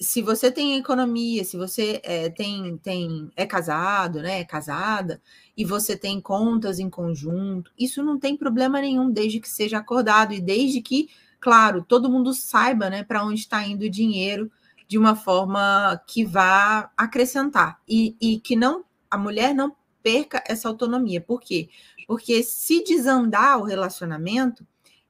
Se 0.00 0.22
você 0.22 0.50
tem 0.50 0.76
economia, 0.76 1.44
se 1.44 1.56
você 1.56 2.00
é, 2.04 2.30
tem, 2.30 2.76
tem 2.78 3.30
é 3.36 3.46
casado, 3.46 4.20
né? 4.22 4.40
É 4.40 4.44
casada, 4.44 5.20
e 5.56 5.64
você 5.64 5.96
tem 5.96 6.20
contas 6.20 6.78
em 6.78 6.88
conjunto, 6.88 7.72
isso 7.76 8.02
não 8.02 8.18
tem 8.18 8.36
problema 8.36 8.80
nenhum, 8.80 9.10
desde 9.10 9.40
que 9.40 9.48
seja 9.48 9.78
acordado 9.78 10.32
e 10.32 10.40
desde 10.40 10.80
que, 10.80 11.08
claro, 11.40 11.82
todo 11.82 12.10
mundo 12.10 12.32
saiba 12.34 12.90
né, 12.90 13.02
para 13.02 13.24
onde 13.24 13.40
está 13.40 13.64
indo 13.64 13.84
o 13.84 13.90
dinheiro 13.90 14.50
de 14.86 14.96
uma 14.98 15.14
forma 15.14 16.00
que 16.06 16.24
vá 16.24 16.90
acrescentar 16.96 17.80
e, 17.86 18.16
e 18.20 18.40
que 18.40 18.56
não 18.56 18.84
a 19.10 19.18
mulher 19.18 19.54
não 19.54 19.76
perca 20.02 20.42
essa 20.46 20.68
autonomia. 20.68 21.20
Por 21.20 21.40
quê? 21.40 21.68
Porque 22.06 22.42
se 22.42 22.82
desandar 22.82 23.58
o 23.58 23.64
relacionamento, 23.64 24.66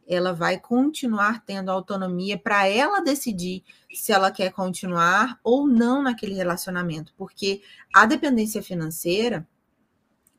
ela 0.07 0.33
vai 0.33 0.59
continuar 0.59 1.45
tendo 1.45 1.71
autonomia 1.71 2.39
para 2.39 2.67
ela 2.67 3.01
decidir 3.01 3.63
se 3.93 4.11
ela 4.11 4.31
quer 4.31 4.51
continuar 4.51 5.39
ou 5.45 5.67
não 5.67 6.03
naquele 6.03 6.35
relacionamento, 6.35 7.13
porque 7.17 7.63
a 7.95 8.07
dependência 8.07 8.63
financeira 8.63 9.47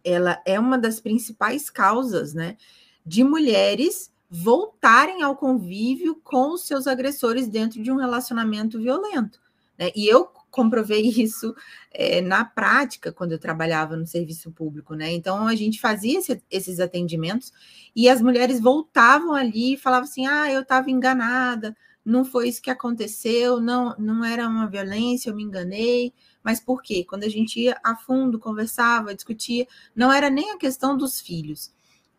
ela 0.04 0.42
é 0.46 0.60
uma 0.60 0.78
das 0.78 1.00
principais 1.00 1.70
causas, 1.70 2.34
né, 2.34 2.58
de 3.06 3.24
mulheres 3.24 4.12
voltarem 4.30 5.24
ao 5.24 5.36
convívio 5.36 6.16
com 6.24 6.54
os 6.54 6.68
seus 6.68 6.86
agressores 6.88 7.48
dentro 7.48 7.82
de 7.82 7.92
um 7.92 7.96
relacionamento 7.96 8.80
violento. 8.80 9.40
Né? 9.78 9.92
E 9.96 10.08
eu 10.08 10.30
comprovei 10.52 11.02
isso 11.18 11.56
é, 11.92 12.22
na 12.22 12.44
prática 12.44 13.12
quando 13.12 13.32
eu 13.32 13.40
trabalhava 13.40 13.96
no 13.96 14.06
serviço 14.06 14.52
público, 14.52 14.94
né? 14.94 15.12
Então 15.12 15.48
a 15.48 15.56
gente 15.56 15.80
fazia 15.80 16.20
esse, 16.20 16.44
esses 16.52 16.80
atendimentos 16.80 17.52
e 17.96 18.10
as 18.10 18.22
mulheres 18.22 18.60
voltavam 18.60 19.34
ali 19.34 19.74
e 19.74 19.78
falavam 19.78 20.08
assim: 20.08 20.28
ah, 20.28 20.52
eu 20.52 20.62
estava 20.62 20.92
enganada, 20.92 21.76
não 22.04 22.26
foi 22.26 22.50
isso 22.50 22.62
que 22.62 22.70
aconteceu, 22.70 23.60
não, 23.60 23.96
não 23.98 24.24
era 24.24 24.48
uma 24.48 24.68
violência, 24.68 25.30
eu 25.30 25.36
me 25.36 25.44
enganei. 25.44 26.14
Mas 26.44 26.60
por 26.60 26.82
quê? 26.82 27.06
Quando 27.08 27.24
a 27.24 27.30
gente 27.30 27.60
ia 27.60 27.78
a 27.84 27.96
fundo, 27.96 28.40
conversava, 28.40 29.14
discutia, 29.14 29.68
não 29.96 30.12
era 30.12 30.30
nem 30.30 30.52
a 30.52 30.58
questão 30.58 30.98
dos 30.98 31.20
filhos, 31.20 31.72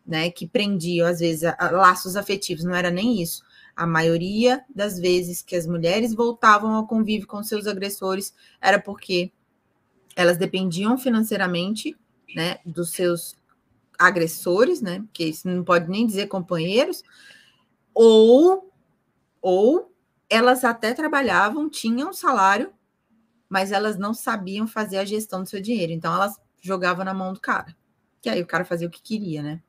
né? 0.05 0.29
Que 0.29 0.47
prendiam, 0.47 1.07
às 1.07 1.19
vezes, 1.19 1.43
a, 1.43 1.55
a, 1.57 1.71
laços 1.71 2.15
afetivos, 2.15 2.63
não 2.63 2.75
era 2.75 2.91
nem 2.91 3.21
isso. 3.21 3.43
A 3.75 3.87
maioria 3.87 4.63
das 4.73 4.99
vezes 4.99 5.41
que 5.41 5.55
as 5.55 5.65
mulheres 5.65 6.13
voltavam 6.13 6.73
ao 6.73 6.87
convívio 6.87 7.27
com 7.27 7.41
seus 7.43 7.67
agressores 7.67 8.33
era 8.59 8.79
porque 8.79 9.31
elas 10.15 10.37
dependiam 10.37 10.97
financeiramente, 10.97 11.97
né, 12.35 12.57
dos 12.65 12.91
seus 12.91 13.35
agressores, 13.97 14.81
né, 14.81 14.99
porque 15.01 15.25
isso 15.25 15.47
não 15.47 15.63
pode 15.63 15.89
nem 15.89 16.05
dizer 16.05 16.27
companheiros, 16.27 17.03
ou 17.93 18.69
ou 19.41 19.91
elas 20.29 20.63
até 20.63 20.93
trabalhavam, 20.93 21.69
tinham 21.69 22.13
salário, 22.13 22.71
mas 23.49 23.71
elas 23.71 23.97
não 23.97 24.13
sabiam 24.13 24.67
fazer 24.67 24.97
a 24.97 25.05
gestão 25.05 25.43
do 25.43 25.49
seu 25.49 25.59
dinheiro, 25.59 25.91
então 25.91 26.13
elas 26.13 26.39
jogavam 26.61 27.03
na 27.03 27.13
mão 27.13 27.33
do 27.33 27.41
cara, 27.41 27.75
que 28.21 28.29
aí 28.29 28.41
o 28.41 28.47
cara 28.47 28.63
fazia 28.63 28.87
o 28.87 28.91
que 28.91 29.01
queria, 29.01 29.41
né? 29.41 29.61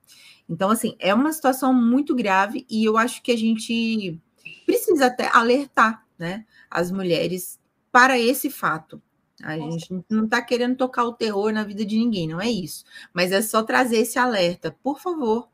Então, 0.49 0.71
assim, 0.71 0.95
é 0.99 1.15
uma 1.15 1.33
situação 1.33 1.73
muito 1.73 2.15
grave 2.15 2.67
e 2.69 2.85
eu 2.85 2.97
acho 2.97 3.23
que 3.23 3.33
a 3.33 3.37
gente 3.37 4.21
precisa 4.67 5.07
até 5.07 5.29
alertar 5.33 6.05
né, 6.19 6.45
as 6.71 6.91
mulheres 6.91 7.59
para 7.91 8.19
esse 8.19 8.51
fato. 8.51 9.01
A 9.43 9.59
gente 9.59 10.05
não 10.09 10.25
está 10.25 10.41
querendo 10.41 10.77
tocar 10.77 11.05
o 11.05 11.15
terror 11.15 11.53
na 11.53 11.65
vida 11.65 11.85
de 11.85 11.99
ninguém, 11.99 12.29
não 12.29 12.41
é 12.41 12.49
isso. 12.49 12.85
Mas 13.13 13.33
é 13.33 13.43
só 13.43 13.63
trazer 13.63 13.99
esse 13.99 14.19
alerta. 14.19 14.77
Por 14.83 15.01
favor, 15.01 15.49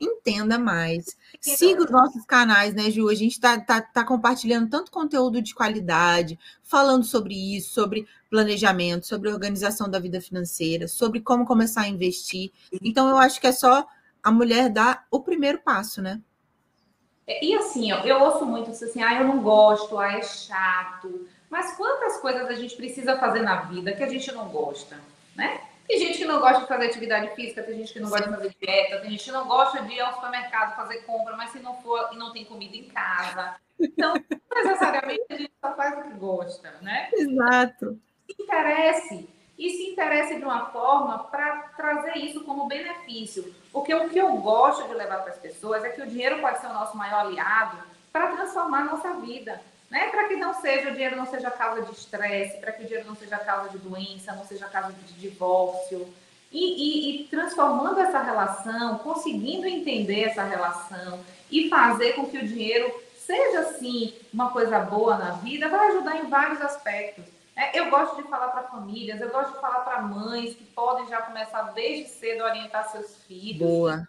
entenda 0.00 0.58
mais. 0.58 1.16
Siga 1.40 1.84
os 1.84 1.90
nossos 1.90 2.24
canais, 2.24 2.74
né, 2.74 2.90
Ju? 2.90 3.08
A 3.08 3.14
gente 3.14 3.32
está 3.32 3.60
tá, 3.60 3.80
tá 3.80 4.04
compartilhando 4.04 4.70
tanto 4.70 4.90
conteúdo 4.90 5.42
de 5.42 5.54
qualidade, 5.54 6.38
falando 6.62 7.04
sobre 7.04 7.34
isso, 7.56 7.74
sobre 7.74 8.06
planejamento, 8.30 9.06
sobre 9.06 9.30
organização 9.30 9.88
da 9.88 9.98
vida 9.98 10.20
financeira, 10.20 10.88
sobre 10.88 11.20
como 11.20 11.44
começar 11.44 11.82
a 11.82 11.88
investir. 11.88 12.50
Então, 12.82 13.08
eu 13.08 13.18
acho 13.18 13.40
que 13.40 13.46
é 13.46 13.52
só 13.52 13.86
a 14.22 14.30
mulher 14.30 14.70
dá 14.70 15.04
o 15.10 15.20
primeiro 15.20 15.58
passo, 15.58 16.00
né? 16.00 16.20
É, 17.26 17.44
e 17.44 17.54
assim, 17.54 17.92
ó, 17.92 18.00
eu 18.00 18.20
ouço 18.20 18.44
muito 18.44 18.70
isso 18.70 18.84
assim, 18.84 19.02
ah, 19.02 19.20
eu 19.20 19.28
não 19.28 19.42
gosto, 19.42 19.98
ah, 19.98 20.12
é 20.12 20.22
chato. 20.22 21.28
Mas 21.48 21.76
quantas 21.76 22.18
coisas 22.18 22.48
a 22.48 22.54
gente 22.54 22.76
precisa 22.76 23.18
fazer 23.18 23.42
na 23.42 23.62
vida 23.62 23.92
que 23.92 24.02
a 24.02 24.08
gente 24.08 24.30
não 24.32 24.48
gosta, 24.48 24.98
né? 25.34 25.60
Tem 25.90 25.98
gente 25.98 26.18
que 26.18 26.24
não 26.24 26.38
gosta 26.38 26.60
de 26.60 26.68
fazer 26.68 26.86
atividade 26.86 27.34
física, 27.34 27.64
tem 27.64 27.78
gente 27.78 27.92
que 27.92 27.98
não 27.98 28.08
gosta 28.08 28.28
de 28.28 28.36
fazer 28.36 28.54
dieta, 28.60 29.00
tem 29.00 29.10
gente 29.10 29.24
que 29.24 29.32
não 29.32 29.48
gosta 29.48 29.82
de 29.82 29.92
ir 29.92 30.00
ao 30.00 30.14
supermercado 30.14 30.76
fazer 30.76 30.98
compra, 30.98 31.36
mas 31.36 31.50
se 31.50 31.58
não 31.58 31.82
for 31.82 32.10
e 32.12 32.16
não 32.16 32.32
tem 32.32 32.44
comida 32.44 32.76
em 32.76 32.84
casa. 32.84 33.56
Então, 33.80 34.14
necessariamente 34.54 35.24
a 35.28 35.34
gente 35.34 35.52
só 35.60 35.74
faz 35.74 35.98
o 35.98 36.02
que 36.02 36.16
gosta, 36.16 36.70
né? 36.80 37.08
Exato. 37.12 37.98
Se 38.24 38.40
interesse 38.40 39.28
e 39.58 39.70
se 39.70 39.90
interesse 39.90 40.36
de 40.36 40.44
uma 40.44 40.66
forma 40.66 41.24
para 41.24 41.56
trazer 41.76 42.16
isso 42.18 42.44
como 42.44 42.68
benefício. 42.68 43.52
Porque 43.72 43.92
o 43.92 44.08
que 44.08 44.18
eu 44.18 44.36
gosto 44.36 44.86
de 44.86 44.94
levar 44.94 45.22
para 45.22 45.32
as 45.32 45.38
pessoas 45.38 45.82
é 45.82 45.88
que 45.88 46.02
o 46.02 46.06
dinheiro 46.06 46.40
pode 46.40 46.60
ser 46.60 46.68
o 46.68 46.72
nosso 46.72 46.96
maior 46.96 47.26
aliado 47.26 47.78
para 48.12 48.28
transformar 48.36 48.82
a 48.82 48.84
nossa 48.84 49.14
vida. 49.14 49.60
Né? 49.90 50.08
Para 50.08 50.28
que 50.28 50.36
não 50.36 50.54
seja, 50.54 50.88
o 50.88 50.92
dinheiro 50.92 51.16
não 51.16 51.26
seja 51.26 51.50
causa 51.50 51.82
de 51.82 51.90
estresse, 51.90 52.58
para 52.58 52.72
que 52.72 52.84
o 52.84 52.86
dinheiro 52.86 53.08
não 53.08 53.16
seja 53.16 53.36
causa 53.38 53.70
de 53.70 53.78
doença, 53.78 54.32
não 54.32 54.44
seja 54.44 54.66
causa 54.68 54.92
de 54.92 55.12
divórcio. 55.14 56.08
E, 56.52 56.58
e, 56.58 57.22
e 57.22 57.28
transformando 57.28 58.00
essa 58.00 58.20
relação, 58.22 58.98
conseguindo 58.98 59.66
entender 59.66 60.24
essa 60.24 60.42
relação 60.42 61.20
e 61.50 61.68
fazer 61.68 62.12
com 62.14 62.26
que 62.26 62.38
o 62.38 62.46
dinheiro 62.46 62.92
seja, 63.16 63.60
assim, 63.60 64.14
uma 64.32 64.50
coisa 64.50 64.78
boa 64.80 65.16
na 65.16 65.32
vida, 65.32 65.68
vai 65.68 65.88
ajudar 65.88 66.16
em 66.16 66.28
vários 66.28 66.60
aspectos. 66.60 67.24
É, 67.56 67.78
eu 67.78 67.90
gosto 67.90 68.16
de 68.16 68.28
falar 68.28 68.48
para 68.48 68.62
famílias, 68.64 69.20
eu 69.20 69.30
gosto 69.30 69.52
de 69.52 69.60
falar 69.60 69.80
para 69.80 70.02
mães 70.02 70.54
que 70.54 70.64
podem 70.64 71.06
já 71.08 71.20
começar 71.22 71.62
desde 71.74 72.08
cedo 72.08 72.42
a 72.42 72.46
orientar 72.46 72.90
seus 72.90 73.16
filhos. 73.24 73.68
Boa. 73.68 74.08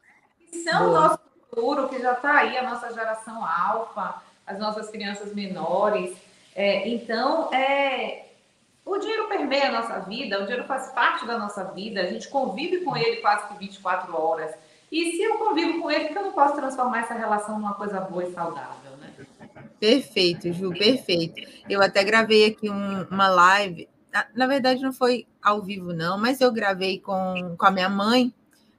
Que 0.50 0.64
são 0.64 0.86
Boa. 0.86 0.90
o 0.90 0.94
nosso 0.94 1.20
futuro, 1.50 1.90
que 1.90 2.00
já 2.00 2.14
está 2.14 2.38
aí, 2.38 2.58
a 2.58 2.64
nossa 2.64 2.94
geração 2.94 3.46
alfa, 3.46 4.22
as 4.52 4.60
nossas 4.60 4.90
crianças 4.90 5.34
menores. 5.34 6.16
É, 6.56 6.88
então, 6.88 7.52
é, 7.54 8.26
o 8.86 8.98
dinheiro 8.98 9.28
permeia 9.28 9.70
a 9.70 9.72
nossa 9.72 10.00
vida, 10.00 10.40
o 10.40 10.44
dinheiro 10.44 10.66
faz 10.66 10.92
parte 10.92 11.26
da 11.26 11.38
nossa 11.38 11.64
vida, 11.66 12.02
a 12.02 12.08
gente 12.08 12.28
convive 12.28 12.82
com 12.82 12.96
ele 12.96 13.18
quase 13.18 13.48
que 13.48 13.58
24 13.58 14.16
horas. 14.16 14.54
E 14.92 15.12
se 15.12 15.22
eu 15.22 15.38
convivo 15.38 15.82
com 15.82 15.90
ele, 15.90 16.10
que 16.10 16.18
eu 16.18 16.24
não 16.24 16.34
posso 16.34 16.56
transformar 16.56 17.00
essa 17.00 17.14
relação 17.14 17.58
numa 17.58 17.74
coisa 17.76 18.02
boa 18.02 18.26
e 18.26 18.34
saudável? 18.34 18.92
Perfeito, 19.80 20.52
Ju, 20.52 20.72
perfeito. 20.72 21.42
Eu 21.70 21.82
até 21.82 22.04
gravei 22.04 22.46
aqui 22.46 22.70
um, 22.70 23.04
uma 23.10 23.30
live. 23.30 23.88
Na 24.36 24.46
verdade, 24.46 24.82
não 24.82 24.92
foi 24.92 25.26
ao 25.42 25.62
vivo, 25.62 25.94
não, 25.94 26.18
mas 26.18 26.42
eu 26.42 26.52
gravei 26.52 27.00
com, 27.00 27.56
com 27.58 27.66
a 27.66 27.72
minha 27.72 27.88
mãe, 27.88 28.34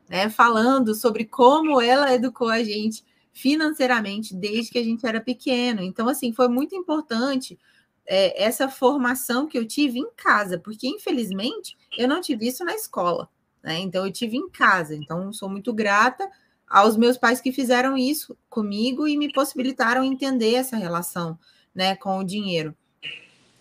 né, 0.09 0.29
falando 0.29 0.95
sobre 0.95 1.25
como 1.25 1.81
ela 1.81 2.13
educou 2.13 2.51
a 2.51 2.63
gente 2.63 3.03
financeiramente 3.33 4.35
desde 4.35 4.71
que 4.71 4.79
a 4.79 4.85
gente 4.85 5.07
era 5.07 5.21
pequeno. 5.21 5.83
Então, 5.83 6.09
assim, 6.09 6.33
foi 6.33 6.49
muito 6.49 6.75
importante 6.75 7.59
é, 8.07 8.43
essa 8.43 8.69
formação 8.69 9.47
que 9.47 9.59
eu 9.59 9.67
tive 9.67 9.99
em 9.99 10.11
casa, 10.17 10.59
porque 10.59 10.87
infelizmente 10.87 11.77
eu 11.97 12.07
não 12.07 12.21
tive 12.21 12.49
isso 12.49 12.65
na 12.65 12.75
escola, 12.75 13.29
né? 13.63 13.79
Então, 13.79 14.05
eu 14.07 14.13
tive 14.13 14.37
em 14.37 14.49
casa. 14.51 14.95
Então, 14.95 15.33
sou 15.33 15.49
muito 15.49 15.73
grata 15.73 16.29
aos 16.69 16.97
meus 16.97 17.19
pais 17.19 17.41
que 17.41 17.53
fizeram 17.53 17.97
isso 17.97 18.37
comigo 18.49 19.07
e 19.07 19.17
me 19.17 19.31
possibilitaram 19.33 20.03
entender 20.03 20.55
essa 20.55 20.77
relação, 20.77 21.39
né, 21.75 21.95
com 21.97 22.19
o 22.19 22.25
dinheiro. 22.25 22.75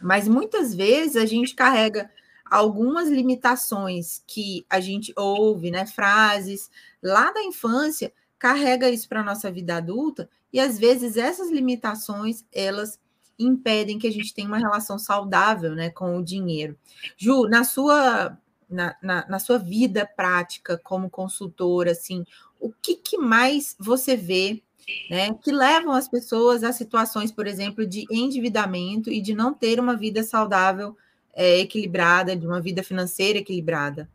Mas 0.01 0.27
muitas 0.27 0.73
vezes 0.73 1.17
a 1.17 1.25
gente 1.25 1.53
carrega 1.53 2.09
algumas 2.49 3.09
limitações 3.09 4.23
que 4.25 4.65
a 4.69 4.79
gente 4.79 5.13
ouve, 5.17 5.71
né, 5.71 5.85
frases 5.85 6.69
lá 7.03 7.31
da 7.31 7.43
infância, 7.43 8.13
carrega 8.41 8.89
isso 8.89 9.07
para 9.07 9.21
a 9.21 9.23
nossa 9.23 9.51
vida 9.51 9.75
adulta 9.75 10.27
e 10.51 10.59
às 10.59 10.79
vezes 10.79 11.15
essas 11.15 11.51
limitações, 11.51 12.43
elas 12.51 12.99
impedem 13.37 13.99
que 13.99 14.07
a 14.07 14.11
gente 14.11 14.33
tenha 14.33 14.47
uma 14.47 14.57
relação 14.57 14.97
saudável, 14.97 15.75
né, 15.75 15.91
com 15.91 16.17
o 16.17 16.23
dinheiro. 16.23 16.75
Ju, 17.15 17.43
na 17.47 17.63
sua 17.63 18.35
na, 18.67 18.95
na, 18.99 19.27
na 19.29 19.37
sua 19.37 19.59
vida 19.59 20.09
prática 20.15 20.75
como 20.83 21.07
consultora, 21.07 21.91
assim, 21.91 22.25
o 22.59 22.71
que, 22.81 22.95
que 22.95 23.15
mais 23.15 23.75
você 23.77 24.15
vê 24.15 24.63
né, 25.07 25.35
que 25.35 25.51
levam 25.51 25.91
as 25.91 26.07
pessoas 26.07 26.63
a 26.63 26.73
situações, 26.73 27.31
por 27.31 27.45
exemplo, 27.45 27.85
de 27.85 28.05
endividamento 28.09 29.11
e 29.11 29.21
de 29.21 29.35
não 29.35 29.53
ter 29.53 29.79
uma 29.79 29.95
vida 29.95 30.23
saudável 30.23 30.97
é, 31.31 31.59
equilibrada, 31.59 32.35
de 32.35 32.47
uma 32.47 32.59
vida 32.59 32.81
financeira 32.81 33.37
equilibrada? 33.37 34.09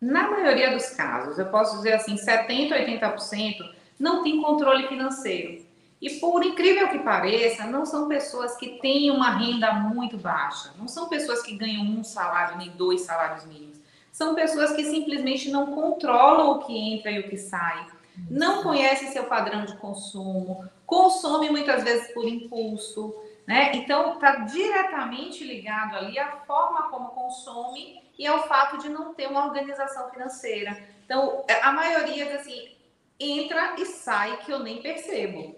Na 0.00 0.30
maioria 0.30 0.70
dos 0.70 0.90
casos, 0.90 1.38
eu 1.38 1.46
posso 1.46 1.76
dizer 1.76 1.94
assim, 1.94 2.14
70%, 2.14 2.70
80% 2.70 3.78
não 3.98 4.22
tem 4.22 4.40
controle 4.40 4.86
financeiro. 4.86 5.66
E 6.00 6.10
por 6.20 6.44
incrível 6.44 6.88
que 6.88 7.00
pareça, 7.00 7.66
não 7.66 7.84
são 7.84 8.06
pessoas 8.06 8.56
que 8.56 8.78
têm 8.78 9.10
uma 9.10 9.30
renda 9.30 9.72
muito 9.72 10.16
baixa, 10.16 10.72
não 10.78 10.86
são 10.86 11.08
pessoas 11.08 11.42
que 11.42 11.56
ganham 11.56 11.82
um 11.82 12.04
salário 12.04 12.56
nem 12.56 12.70
dois 12.70 13.00
salários 13.00 13.44
mínimos. 13.44 13.78
São 14.12 14.34
pessoas 14.34 14.72
que 14.72 14.84
simplesmente 14.84 15.50
não 15.50 15.74
controlam 15.74 16.52
o 16.52 16.58
que 16.60 16.76
entra 16.76 17.10
e 17.10 17.18
o 17.18 17.28
que 17.28 17.36
sai, 17.36 17.84
não 18.30 18.62
conhecem 18.62 19.10
seu 19.10 19.24
padrão 19.24 19.64
de 19.64 19.76
consumo, 19.76 20.68
consomem 20.86 21.50
muitas 21.50 21.82
vezes 21.82 22.12
por 22.12 22.26
impulso, 22.26 23.14
né? 23.46 23.72
Então, 23.74 24.14
está 24.14 24.36
diretamente 24.36 25.42
ligado 25.42 25.96
ali 25.96 26.18
à 26.18 26.32
forma 26.46 26.90
como 26.90 27.10
consome 27.10 28.00
e 28.18 28.26
ao 28.26 28.46
fato 28.48 28.78
de 28.78 28.88
não 28.88 29.14
ter 29.14 29.28
uma 29.28 29.46
organização 29.46 30.10
financeira. 30.10 30.76
Então, 31.04 31.44
a 31.62 31.72
maioria 31.72 32.34
assim, 32.34 32.76
entra 33.18 33.76
e 33.78 33.86
sai 33.86 34.38
que 34.38 34.50
eu 34.50 34.58
nem 34.58 34.82
percebo. 34.82 35.56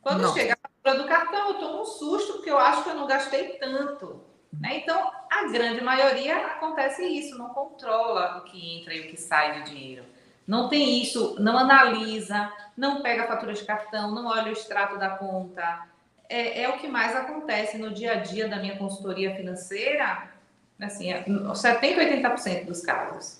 Quando 0.00 0.22
Nossa. 0.22 0.34
chega 0.34 0.54
a 0.54 0.68
fatura 0.68 1.02
do 1.02 1.08
cartão, 1.08 1.48
eu 1.48 1.54
tomo 1.54 1.82
um 1.82 1.84
susto 1.84 2.34
porque 2.34 2.50
eu 2.50 2.58
acho 2.58 2.84
que 2.84 2.90
eu 2.90 2.94
não 2.94 3.06
gastei 3.06 3.58
tanto. 3.58 4.24
Né? 4.52 4.78
Então, 4.78 5.10
a 5.30 5.48
grande 5.48 5.82
maioria 5.82 6.46
acontece 6.46 7.04
isso, 7.04 7.36
não 7.36 7.48
controla 7.48 8.38
o 8.38 8.44
que 8.44 8.78
entra 8.78 8.94
e 8.94 9.00
o 9.00 9.10
que 9.10 9.16
sai 9.16 9.58
do 9.58 9.64
dinheiro. 9.64 10.04
Não 10.46 10.68
tem 10.68 11.02
isso, 11.02 11.34
não 11.40 11.58
analisa, 11.58 12.52
não 12.76 13.02
pega 13.02 13.24
a 13.24 13.26
fatura 13.26 13.52
de 13.52 13.64
cartão, 13.64 14.14
não 14.14 14.26
olha 14.26 14.48
o 14.48 14.52
extrato 14.52 14.96
da 14.96 15.10
conta, 15.10 15.88
é, 16.28 16.62
é, 16.62 16.68
o 16.68 16.78
que 16.78 16.88
mais 16.88 17.14
acontece 17.14 17.78
no 17.78 17.92
dia 17.92 18.12
a 18.12 18.14
dia 18.16 18.48
da 18.48 18.56
minha 18.56 18.76
consultoria 18.76 19.34
financeira, 19.34 20.30
assim, 20.80 21.06
70, 21.54 22.02
é 22.02 22.22
80% 22.22 22.66
dos 22.66 22.80
casos. 22.80 23.38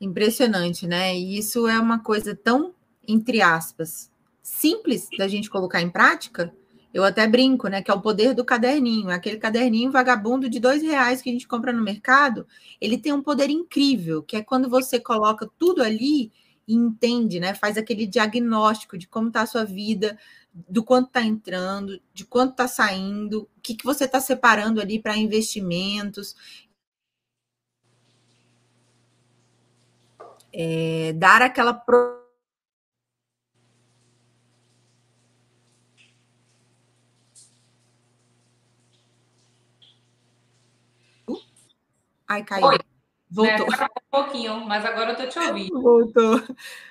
Impressionante, 0.00 0.86
né? 0.86 1.16
E 1.16 1.38
isso 1.38 1.66
é 1.68 1.78
uma 1.78 2.00
coisa 2.00 2.34
tão, 2.34 2.74
entre 3.06 3.40
aspas, 3.40 4.10
simples 4.42 5.08
da 5.16 5.28
gente 5.28 5.48
colocar 5.48 5.80
em 5.80 5.88
prática. 5.88 6.52
Eu 6.92 7.04
até 7.04 7.26
brinco, 7.26 7.68
né? 7.68 7.80
Que 7.80 7.90
é 7.90 7.94
o 7.94 8.00
poder 8.00 8.34
do 8.34 8.44
caderninho. 8.44 9.10
Aquele 9.10 9.38
caderninho 9.38 9.90
vagabundo 9.90 10.50
de 10.50 10.58
dois 10.58 10.82
reais 10.82 11.22
que 11.22 11.30
a 11.30 11.32
gente 11.32 11.48
compra 11.48 11.72
no 11.72 11.82
mercado, 11.82 12.46
ele 12.80 12.98
tem 12.98 13.12
um 13.12 13.22
poder 13.22 13.48
incrível, 13.48 14.22
que 14.22 14.36
é 14.36 14.42
quando 14.42 14.68
você 14.68 15.00
coloca 15.00 15.48
tudo 15.58 15.82
ali 15.82 16.32
entende, 16.66 17.40
né? 17.40 17.54
Faz 17.54 17.76
aquele 17.76 18.06
diagnóstico 18.06 18.96
de 18.98 19.06
como 19.08 19.28
está 19.28 19.42
a 19.42 19.46
sua 19.46 19.64
vida, 19.64 20.18
do 20.52 20.84
quanto 20.84 21.08
está 21.08 21.22
entrando, 21.22 22.00
de 22.12 22.24
quanto 22.24 22.52
está 22.52 22.68
saindo, 22.68 23.48
o 23.56 23.60
que, 23.62 23.74
que 23.74 23.84
você 23.84 24.04
está 24.04 24.20
separando 24.20 24.80
ali 24.80 25.00
para 25.00 25.16
investimentos. 25.16 26.36
É, 30.52 31.12
dar 31.14 31.42
aquela. 31.42 31.72
Pro... 31.72 32.20
Ai, 42.28 42.44
caiu. 42.44 42.66
Oi. 42.66 42.91
Voltou. 43.32 43.66
É, 43.66 43.84
um 43.84 43.88
pouquinho, 44.10 44.60
mas 44.66 44.84
agora 44.84 45.12
eu 45.12 45.16
tô 45.16 45.26
te 45.26 45.38
ouvindo. 45.38 45.72
Voltou. 45.80 46.42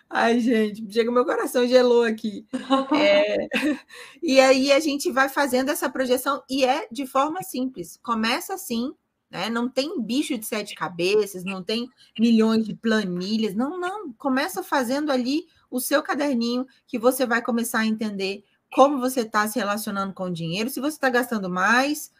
Ai, 0.09 0.39
gente, 0.39 0.91
chega 0.91 1.11
meu 1.11 1.23
coração 1.23 1.67
gelou 1.67 2.03
aqui. 2.03 2.47
É... 2.99 3.47
e 4.21 4.39
aí 4.39 4.71
a 4.71 4.79
gente 4.79 5.11
vai 5.11 5.29
fazendo 5.29 5.69
essa 5.69 5.89
projeção 5.89 6.43
e 6.49 6.65
é 6.65 6.87
de 6.91 7.05
forma 7.05 7.43
simples. 7.43 7.99
Começa 8.01 8.55
assim, 8.55 8.91
né? 9.29 9.49
Não 9.49 9.69
tem 9.69 10.01
bicho 10.01 10.35
de 10.37 10.45
sete 10.45 10.73
cabeças, 10.73 11.43
não 11.43 11.63
tem 11.63 11.87
milhões 12.19 12.65
de 12.65 12.75
planilhas. 12.75 13.53
Não, 13.53 13.79
não. 13.79 14.11
Começa 14.13 14.63
fazendo 14.63 15.11
ali 15.11 15.45
o 15.69 15.79
seu 15.79 16.01
caderninho 16.01 16.65
que 16.87 16.97
você 16.97 17.25
vai 17.25 17.41
começar 17.41 17.79
a 17.79 17.85
entender 17.85 18.43
como 18.73 18.99
você 18.99 19.21
está 19.21 19.47
se 19.47 19.59
relacionando 19.59 20.13
com 20.13 20.23
o 20.23 20.33
dinheiro, 20.33 20.69
se 20.69 20.79
você 20.79 20.95
está 20.95 21.09
gastando 21.09 21.49
mais, 21.49 22.11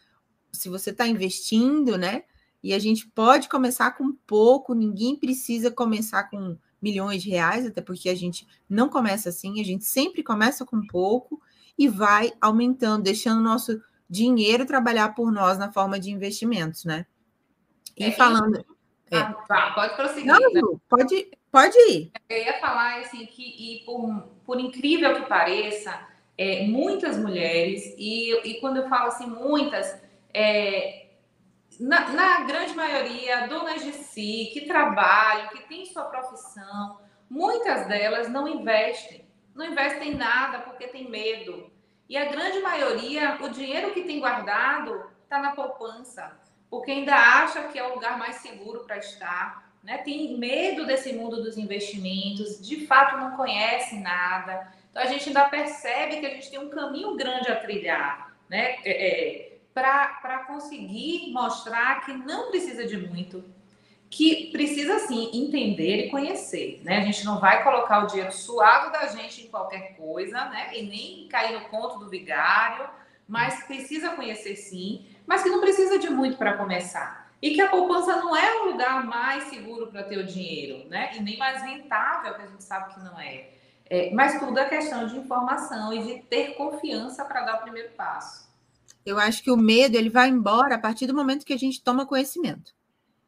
se 0.52 0.68
você 0.68 0.90
está 0.90 1.06
investindo, 1.08 1.98
né? 1.98 2.24
E 2.62 2.72
a 2.72 2.78
gente 2.78 3.08
pode 3.08 3.48
começar 3.48 3.90
com 3.92 4.12
pouco, 4.26 4.74
ninguém 4.74 5.16
precisa 5.16 5.70
começar 5.70 6.24
com 6.24 6.56
milhões 6.80 7.22
de 7.22 7.30
reais, 7.30 7.66
até 7.66 7.80
porque 7.80 8.08
a 8.08 8.14
gente 8.14 8.46
não 8.68 8.88
começa 8.88 9.28
assim, 9.28 9.60
a 9.60 9.64
gente 9.64 9.84
sempre 9.84 10.22
começa 10.22 10.64
com 10.64 10.84
pouco 10.86 11.40
e 11.78 11.88
vai 11.88 12.32
aumentando, 12.40 13.04
deixando 13.04 13.38
o 13.38 13.42
nosso 13.42 13.80
dinheiro 14.08 14.66
trabalhar 14.66 15.14
por 15.14 15.32
nós 15.32 15.58
na 15.58 15.72
forma 15.72 15.98
de 15.98 16.10
investimentos, 16.10 16.84
né? 16.84 17.06
E 17.96 18.04
é, 18.04 18.12
falando. 18.12 18.64
É. 19.10 19.18
Ah, 19.18 19.72
pode 19.74 19.96
prosseguir. 19.96 20.26
Não, 20.26 20.52
né? 20.52 20.60
pode, 20.88 21.30
pode 21.50 21.76
ir. 21.90 22.12
Eu 22.28 22.38
ia 22.38 22.60
falar 22.60 23.00
assim 23.00 23.26
que, 23.26 23.42
e 23.42 23.84
por, 23.84 24.28
por 24.44 24.60
incrível 24.60 25.14
que 25.14 25.28
pareça, 25.28 26.08
é, 26.36 26.66
muitas 26.66 27.18
mulheres, 27.18 27.94
e, 27.96 28.34
e 28.48 28.60
quando 28.60 28.78
eu 28.78 28.88
falo 28.88 29.08
assim, 29.08 29.26
muitas, 29.26 30.00
é, 30.32 31.01
na, 31.82 32.08
na, 32.10 32.40
grande 32.44 32.74
maioria, 32.74 33.48
donas 33.48 33.82
de 33.82 33.92
si, 33.92 34.50
que 34.52 34.66
trabalham, 34.66 35.48
que 35.48 35.66
têm 35.68 35.84
sua 35.84 36.04
profissão, 36.04 37.00
muitas 37.28 37.86
delas 37.88 38.28
não 38.28 38.46
investem. 38.46 39.26
Não 39.54 39.66
investem 39.66 40.12
em 40.12 40.14
nada 40.14 40.60
porque 40.60 40.86
tem 40.86 41.10
medo. 41.10 41.70
E 42.08 42.16
a 42.16 42.26
grande 42.26 42.60
maioria, 42.60 43.36
o 43.40 43.48
dinheiro 43.48 43.92
que 43.92 44.04
tem 44.04 44.20
guardado 44.20 45.10
está 45.24 45.40
na 45.40 45.52
poupança, 45.52 46.38
porque 46.70 46.90
ainda 46.90 47.14
acha 47.14 47.64
que 47.64 47.78
é 47.78 47.86
o 47.86 47.94
lugar 47.94 48.16
mais 48.16 48.36
seguro 48.36 48.84
para 48.84 48.98
estar. 48.98 49.72
Né? 49.82 49.98
Tem 49.98 50.38
medo 50.38 50.86
desse 50.86 51.12
mundo 51.12 51.42
dos 51.42 51.58
investimentos, 51.58 52.66
de 52.66 52.86
fato 52.86 53.16
não 53.16 53.36
conhece 53.36 53.96
nada. 53.96 54.72
Então 54.90 55.02
a 55.02 55.06
gente 55.06 55.28
ainda 55.28 55.48
percebe 55.48 56.20
que 56.20 56.26
a 56.26 56.30
gente 56.30 56.50
tem 56.50 56.60
um 56.60 56.70
caminho 56.70 57.16
grande 57.16 57.50
a 57.50 57.56
trilhar. 57.56 58.32
Né? 58.48 58.76
É, 58.84 58.90
é, 58.90 59.51
para 59.74 60.44
conseguir 60.46 61.32
mostrar 61.32 62.04
que 62.04 62.12
não 62.12 62.50
precisa 62.50 62.86
de 62.86 62.96
muito, 62.96 63.44
que 64.10 64.50
precisa 64.52 64.98
sim 65.00 65.30
entender 65.32 66.06
e 66.06 66.10
conhecer, 66.10 66.82
né? 66.84 66.98
A 66.98 67.00
gente 67.00 67.24
não 67.24 67.40
vai 67.40 67.64
colocar 67.64 68.04
o 68.04 68.06
dinheiro 68.06 68.30
suado 68.30 68.92
da 68.92 69.06
gente 69.06 69.42
em 69.42 69.48
qualquer 69.48 69.96
coisa, 69.96 70.44
né? 70.46 70.70
E 70.78 70.82
nem 70.82 71.28
cair 71.28 71.58
no 71.58 71.66
conto 71.68 71.98
do 71.98 72.10
vigário, 72.10 72.90
mas 73.26 73.64
precisa 73.64 74.10
conhecer 74.10 74.54
sim, 74.56 75.06
mas 75.26 75.42
que 75.42 75.48
não 75.48 75.60
precisa 75.60 75.98
de 75.98 76.10
muito 76.10 76.36
para 76.36 76.58
começar. 76.58 77.30
E 77.40 77.54
que 77.54 77.60
a 77.62 77.70
poupança 77.70 78.16
não 78.16 78.36
é 78.36 78.60
o 78.60 78.66
lugar 78.66 79.02
mais 79.04 79.44
seguro 79.44 79.86
para 79.86 80.02
ter 80.02 80.18
o 80.18 80.26
dinheiro, 80.26 80.86
né? 80.90 81.10
E 81.16 81.20
nem 81.20 81.38
mais 81.38 81.62
rentável, 81.62 82.34
que 82.34 82.42
a 82.42 82.46
gente 82.46 82.62
sabe 82.62 82.92
que 82.92 83.00
não 83.00 83.18
é. 83.18 83.48
é 83.88 84.10
mas 84.12 84.38
tudo 84.38 84.58
é 84.58 84.68
questão 84.68 85.06
de 85.06 85.16
informação 85.16 85.90
e 85.90 86.02
de 86.02 86.22
ter 86.24 86.54
confiança 86.54 87.24
para 87.24 87.40
dar 87.40 87.54
o 87.56 87.62
primeiro 87.62 87.88
passo. 87.92 88.51
Eu 89.04 89.18
acho 89.18 89.42
que 89.42 89.50
o 89.50 89.56
medo 89.56 89.96
ele 89.96 90.08
vai 90.08 90.28
embora 90.28 90.76
a 90.76 90.78
partir 90.78 91.06
do 91.06 91.14
momento 91.14 91.44
que 91.44 91.52
a 91.52 91.58
gente 91.58 91.82
toma 91.82 92.06
conhecimento. 92.06 92.72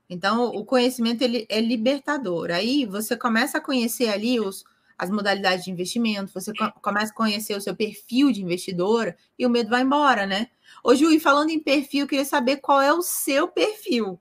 Então, 0.08 0.46
o 0.46 0.64
conhecimento 0.64 1.22
ele 1.22 1.46
é 1.48 1.60
libertador. 1.60 2.50
Aí 2.50 2.84
você 2.84 3.16
começa 3.16 3.58
a 3.58 3.60
conhecer 3.60 4.08
ali 4.08 4.38
os, 4.38 4.64
as 4.98 5.10
modalidades 5.10 5.64
de 5.64 5.70
investimento, 5.70 6.32
você 6.32 6.52
começa 6.80 7.12
a 7.12 7.16
conhecer 7.16 7.56
o 7.56 7.60
seu 7.60 7.74
perfil 7.74 8.30
de 8.30 8.42
investidora 8.42 9.16
e 9.38 9.46
o 9.46 9.50
medo 9.50 9.70
vai 9.70 9.82
embora, 9.82 10.26
né? 10.26 10.48
Ô, 10.82 10.94
Ju, 10.94 11.10
e 11.10 11.18
falando 11.18 11.50
em 11.50 11.58
perfil, 11.58 12.02
eu 12.02 12.06
queria 12.06 12.24
saber 12.24 12.58
qual 12.58 12.80
é 12.80 12.92
o 12.92 13.02
seu 13.02 13.48
perfil. 13.48 14.20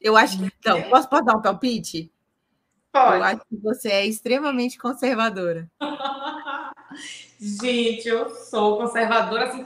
Eu 0.00 0.16
acho 0.16 0.38
que. 0.38 0.44
Então, 0.44 0.82
posso, 0.90 1.08
posso 1.08 1.24
dar 1.24 1.36
um 1.36 1.42
palpite? 1.42 2.12
Pode. 2.92 3.16
Eu 3.16 3.24
acho 3.24 3.40
que 3.48 3.56
você 3.56 3.88
é 3.88 4.06
extremamente 4.06 4.78
conservadora. 4.78 5.70
Gente, 7.40 8.06
eu 8.06 8.28
sou 8.30 8.76
conservadora, 8.76 9.46
assim, 9.48 9.64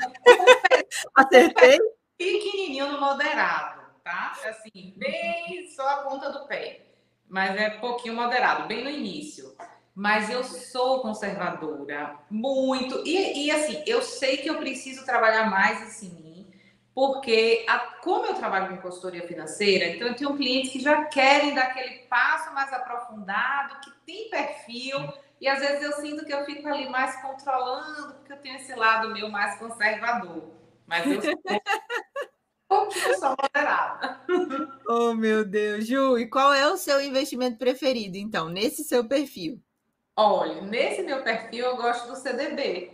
Acertei? 1.14 1.78
Pequenininho 2.18 2.92
no 2.92 3.00
moderado, 3.00 3.82
tá? 4.02 4.32
Assim, 4.46 4.94
bem 4.96 5.68
só 5.74 5.86
a 5.88 5.96
ponta 6.02 6.30
do 6.30 6.46
pé. 6.46 6.86
Mas 7.28 7.56
é 7.56 7.70
pouquinho 7.70 8.14
moderado, 8.14 8.66
bem 8.68 8.82
no 8.84 8.90
início. 8.90 9.54
mas 9.94 10.28
eu 10.28 10.44
sou 10.44 11.00
conservadora, 11.00 12.18
muito. 12.30 13.02
E, 13.06 13.46
e, 13.46 13.50
assim, 13.50 13.82
eu 13.86 14.02
sei 14.02 14.36
que 14.36 14.50
eu 14.50 14.58
preciso 14.58 15.06
trabalhar 15.06 15.50
mais 15.50 16.02
em 16.02 16.10
mim, 16.10 16.52
porque 16.94 17.64
a, 17.66 17.78
como 18.02 18.26
eu 18.26 18.34
trabalho 18.34 18.68
com 18.68 18.82
consultoria 18.82 19.26
financeira, 19.26 19.86
então 19.86 20.08
eu 20.08 20.14
tenho 20.14 20.36
clientes 20.36 20.70
que 20.70 20.80
já 20.80 21.04
querem 21.06 21.54
dar 21.54 21.64
aquele 21.64 22.00
passo 22.08 22.52
mais 22.52 22.70
aprofundado, 22.74 23.80
que 23.80 23.90
tem 24.04 24.28
perfil, 24.28 24.98
e 25.40 25.48
às 25.48 25.60
vezes 25.60 25.82
eu 25.82 25.92
sinto 25.94 26.26
que 26.26 26.32
eu 26.32 26.44
fico 26.44 26.68
ali 26.68 26.88
mais 26.90 27.20
controlando, 27.22 28.14
porque 28.14 28.32
eu 28.34 28.38
tenho 28.38 28.56
esse 28.56 28.74
lado 28.74 29.12
meu 29.14 29.30
mais 29.30 29.58
conservador. 29.58 30.44
Mas 30.86 31.06
eu 31.06 31.20
sou 33.18 33.36
moderada. 33.40 34.20
Oh, 34.88 35.14
meu 35.14 35.44
Deus. 35.44 35.86
Ju, 35.86 36.18
e 36.18 36.26
qual 36.28 36.52
é 36.52 36.68
o 36.68 36.76
seu 36.76 37.00
investimento 37.00 37.58
preferido, 37.58 38.16
então, 38.16 38.48
nesse 38.48 38.84
seu 38.84 39.06
perfil? 39.06 39.60
Olha, 40.16 40.62
nesse 40.62 41.02
meu 41.02 41.22
perfil 41.22 41.66
eu 41.66 41.76
gosto 41.76 42.08
do 42.08 42.16
CDB. 42.16 42.90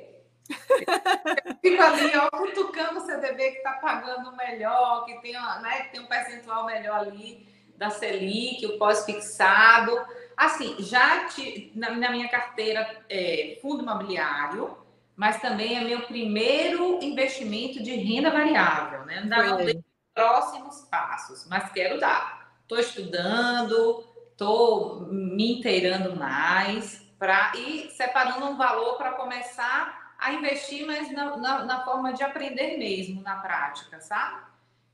Eu 0.51 1.55
fico 1.63 1.83
ali, 1.83 2.11
ó, 2.17 2.29
cutucando 2.31 2.99
o 2.99 3.07
CDB 3.07 3.53
que 3.53 3.59
está 3.59 3.75
pagando 3.75 4.37
melhor, 4.37 5.05
que 5.05 5.21
tem, 5.21 5.33
né, 5.33 5.83
que 5.83 5.93
tem 5.93 6.01
um 6.01 6.07
percentual 6.07 6.67
melhor 6.67 6.99
ali 6.99 7.47
da 7.77 7.91
Selic, 7.91 8.67
o 8.67 8.79
pós-fixado. 8.79 10.05
Assim, 10.37 10.77
já 10.81 11.27
te, 11.27 11.73
na, 11.75 11.91
na, 11.91 12.11
minha 12.11 12.29
carteira 12.29 13.05
é, 13.09 13.59
fundo 13.63 13.83
imobiliário, 13.83 14.77
mas 15.23 15.41
também 15.41 15.79
é 15.79 15.85
meu 15.85 16.01
primeiro 16.01 16.99
investimento 17.01 17.81
de 17.81 17.95
renda 17.95 18.29
variável, 18.29 19.05
né? 19.05 19.19
Ainda 19.19 19.41
não 19.41 19.57
dei 19.59 19.81
próximos 20.13 20.81
passos, 20.91 21.47
mas 21.49 21.71
quero 21.71 22.01
dar. 22.01 22.53
Estou 22.63 22.81
estudando, 22.81 24.05
estou 24.33 25.07
me 25.07 25.59
inteirando 25.59 26.17
mais 26.17 27.07
para 27.21 27.53
ir 27.55 27.89
separando 27.93 28.47
um 28.47 28.57
valor 28.57 28.97
para 28.97 29.13
começar 29.13 30.13
a 30.19 30.33
investir, 30.33 30.85
mas 30.85 31.09
na, 31.13 31.37
na, 31.37 31.65
na, 31.67 31.85
forma 31.85 32.13
de 32.13 32.25
aprender 32.25 32.77
mesmo, 32.77 33.23
na 33.23 33.37
prática, 33.37 34.01
sabe? 34.01 34.43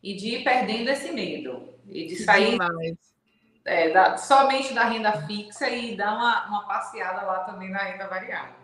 E 0.03 0.15
de 0.15 0.35
ir 0.35 0.45
perdendo 0.45 0.91
esse 0.91 1.11
medo. 1.11 1.73
E 1.89 2.07
de 2.07 2.17
sair 2.17 2.59
é, 3.65 3.89
da, 3.89 4.19
somente 4.19 4.75
da 4.75 4.85
renda 4.85 5.27
fixa 5.27 5.71
e 5.71 5.97
dar 5.97 6.15
uma, 6.15 6.49
uma 6.49 6.67
passeada 6.67 7.23
lá 7.23 7.45
também 7.45 7.71
na 7.71 7.79
renda 7.79 8.07
variável. 8.09 8.58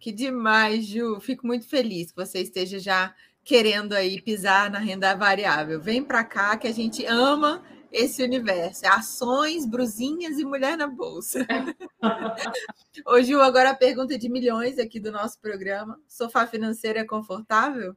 Que 0.00 0.10
demais, 0.10 0.86
Ju. 0.86 1.20
Fico 1.20 1.46
muito 1.46 1.68
feliz 1.68 2.10
que 2.10 2.16
você 2.16 2.40
esteja 2.40 2.78
já 2.78 3.14
querendo 3.44 3.92
aí 3.92 4.20
pisar 4.20 4.70
na 4.70 4.78
renda 4.78 5.14
variável. 5.14 5.78
Vem 5.80 6.02
para 6.02 6.24
cá 6.24 6.56
que 6.56 6.66
a 6.66 6.72
gente 6.72 7.04
ama 7.04 7.62
esse 7.92 8.22
universo. 8.22 8.86
É 8.86 8.88
ações, 8.88 9.66
brusinhas 9.66 10.38
e 10.38 10.44
mulher 10.44 10.78
na 10.78 10.86
bolsa. 10.86 11.46
Ô, 13.06 13.20
Ju, 13.20 13.40
agora 13.40 13.70
a 13.70 13.74
pergunta 13.74 14.16
de 14.16 14.28
milhões 14.28 14.78
aqui 14.78 14.98
do 14.98 15.12
nosso 15.12 15.38
programa. 15.38 16.00
Sofá 16.08 16.46
financeiro 16.46 16.98
é 16.98 17.04
confortável? 17.04 17.94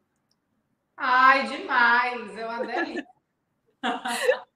Ai, 0.98 1.48
demais! 1.48 2.38
É 2.38 2.46
uma 2.46 2.66
delícia. 2.66 3.08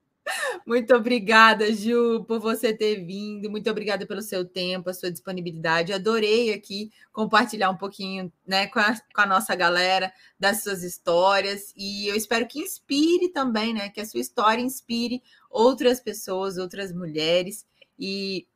Muito 0.66 0.94
obrigada, 0.96 1.74
Ju, 1.74 2.24
por 2.26 2.40
você 2.40 2.74
ter 2.74 3.06
vindo. 3.06 3.50
Muito 3.50 3.70
obrigada 3.70 4.06
pelo 4.06 4.22
seu 4.22 4.46
tempo, 4.46 4.90
a 4.90 4.94
sua 4.94 5.12
disponibilidade. 5.12 5.94
Adorei 5.94 6.54
aqui 6.54 6.92
compartilhar 7.12 7.70
um 7.70 7.78
pouquinho 7.78 8.32
né, 8.46 8.68
com, 8.68 8.80
a, 8.80 8.96
com 9.14 9.22
a 9.22 9.26
nossa 9.26 9.56
galera 9.56 10.12
das 10.40 10.64
suas 10.64 10.84
histórias. 10.84 11.74
E 11.76 12.08
eu 12.08 12.16
espero 12.16 12.48
que 12.48 12.60
inspire 12.60 13.30
também, 13.30 13.74
né? 13.74 13.90
Que 13.90 14.02
a 14.02 14.06
sua 14.06 14.20
história 14.20 14.62
inspire 14.62 15.22
outras 15.50 16.00
pessoas, 16.00 16.58
outras 16.58 16.92
mulheres. 16.92 17.66
E 17.98 18.48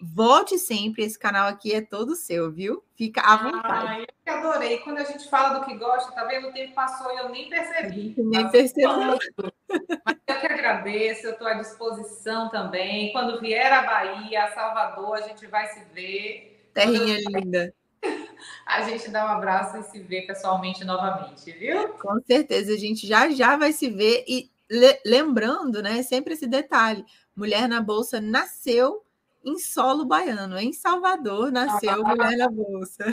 Volte 0.00 0.58
sempre, 0.58 1.04
esse 1.04 1.18
canal 1.18 1.48
aqui 1.48 1.74
é 1.74 1.80
todo 1.80 2.14
seu, 2.14 2.52
viu? 2.52 2.84
Fica 2.94 3.20
à 3.22 3.36
vontade. 3.36 4.06
Ah, 4.26 4.30
eu 4.30 4.34
adorei. 4.34 4.78
Quando 4.78 4.98
a 4.98 5.04
gente 5.04 5.28
fala 5.28 5.58
do 5.58 5.64
que 5.64 5.74
gosta, 5.74 6.12
tá 6.12 6.24
vendo? 6.24 6.48
O 6.48 6.52
tempo 6.52 6.74
passou 6.74 7.12
e 7.12 7.18
eu 7.18 7.28
nem 7.30 7.48
percebi. 7.48 8.14
Nem 8.18 8.48
percebi. 8.50 8.86
Mas 8.86 10.16
eu 10.26 10.40
que 10.40 10.46
agradeço, 10.46 11.26
eu 11.26 11.32
estou 11.32 11.46
à 11.46 11.54
disposição 11.54 12.50
também. 12.50 13.12
Quando 13.12 13.40
vier 13.40 13.72
a 13.72 13.82
Bahia, 13.82 14.44
a 14.44 14.52
Salvador, 14.52 15.16
a 15.16 15.22
gente 15.22 15.46
vai 15.46 15.66
se 15.68 15.84
ver. 15.92 16.68
Terrinha 16.74 17.18
linda. 17.28 17.74
A 18.64 18.82
gente 18.82 19.10
dá 19.10 19.24
um 19.24 19.28
abraço 19.28 19.78
e 19.78 19.82
se 19.84 19.98
vê 20.00 20.22
pessoalmente 20.22 20.84
novamente, 20.84 21.50
viu? 21.52 21.88
Com 21.94 22.20
certeza, 22.20 22.72
a 22.72 22.76
gente 22.76 23.06
já 23.06 23.30
já 23.30 23.56
vai 23.56 23.72
se 23.72 23.88
ver. 23.88 24.24
E 24.28 24.50
le 24.70 25.00
lembrando, 25.04 25.82
né, 25.82 26.02
sempre 26.02 26.34
esse 26.34 26.46
detalhe: 26.46 27.04
Mulher 27.34 27.68
na 27.68 27.80
Bolsa 27.80 28.20
nasceu 28.20 29.05
em 29.46 29.58
solo 29.60 30.04
baiano, 30.04 30.58
em 30.58 30.72
Salvador, 30.72 31.52
nasceu 31.52 32.04
ah, 32.04 32.08
Mulher 32.08 32.36
na 32.36 32.48
Bolsa. 32.48 33.04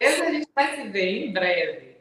a 0.00 0.32
gente 0.32 0.48
vai 0.52 0.76
se 0.76 0.88
ver 0.88 1.28
em 1.28 1.32
breve. 1.32 1.94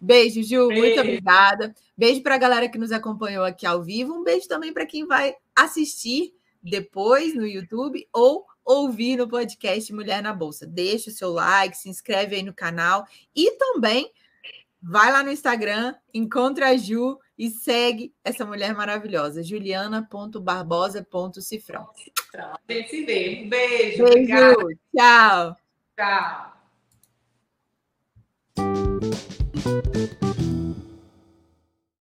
Beijo, 0.00 0.42
Ju, 0.42 0.68
beijo. 0.68 0.80
muito 0.80 0.98
obrigada. 1.00 1.74
Beijo 1.96 2.22
para 2.22 2.36
a 2.36 2.38
galera 2.38 2.68
que 2.68 2.78
nos 2.78 2.90
acompanhou 2.90 3.44
aqui 3.44 3.66
ao 3.66 3.82
vivo. 3.82 4.14
Um 4.14 4.24
beijo 4.24 4.48
também 4.48 4.72
para 4.72 4.86
quem 4.86 5.06
vai 5.06 5.34
assistir 5.54 6.32
depois 6.62 7.34
no 7.34 7.46
YouTube 7.46 8.08
ou 8.12 8.46
ouvir 8.64 9.16
no 9.16 9.28
podcast 9.28 9.92
Mulher 9.92 10.22
na 10.22 10.32
Bolsa. 10.32 10.66
Deixa 10.66 11.10
o 11.10 11.12
seu 11.12 11.30
like, 11.30 11.76
se 11.76 11.90
inscreve 11.90 12.36
aí 12.36 12.42
no 12.42 12.54
canal 12.54 13.04
e 13.36 13.50
também 13.58 14.10
vai 14.80 15.12
lá 15.12 15.22
no 15.22 15.30
Instagram, 15.30 15.94
encontra 16.14 16.70
a 16.70 16.76
Ju 16.76 17.18
e 17.36 17.50
segue 17.50 18.14
essa 18.24 18.46
mulher 18.46 18.74
maravilhosa, 18.74 19.42
juliana.barbosa.cifrão. 19.42 21.86
A 22.36 22.72
gente 22.72 22.90
se 22.90 23.04
vê. 23.04 23.42
Um 23.44 23.48
beijo. 23.48 24.04
Beijo. 24.04 24.68
Tchau. 24.94 25.56
Tchau. 25.96 26.57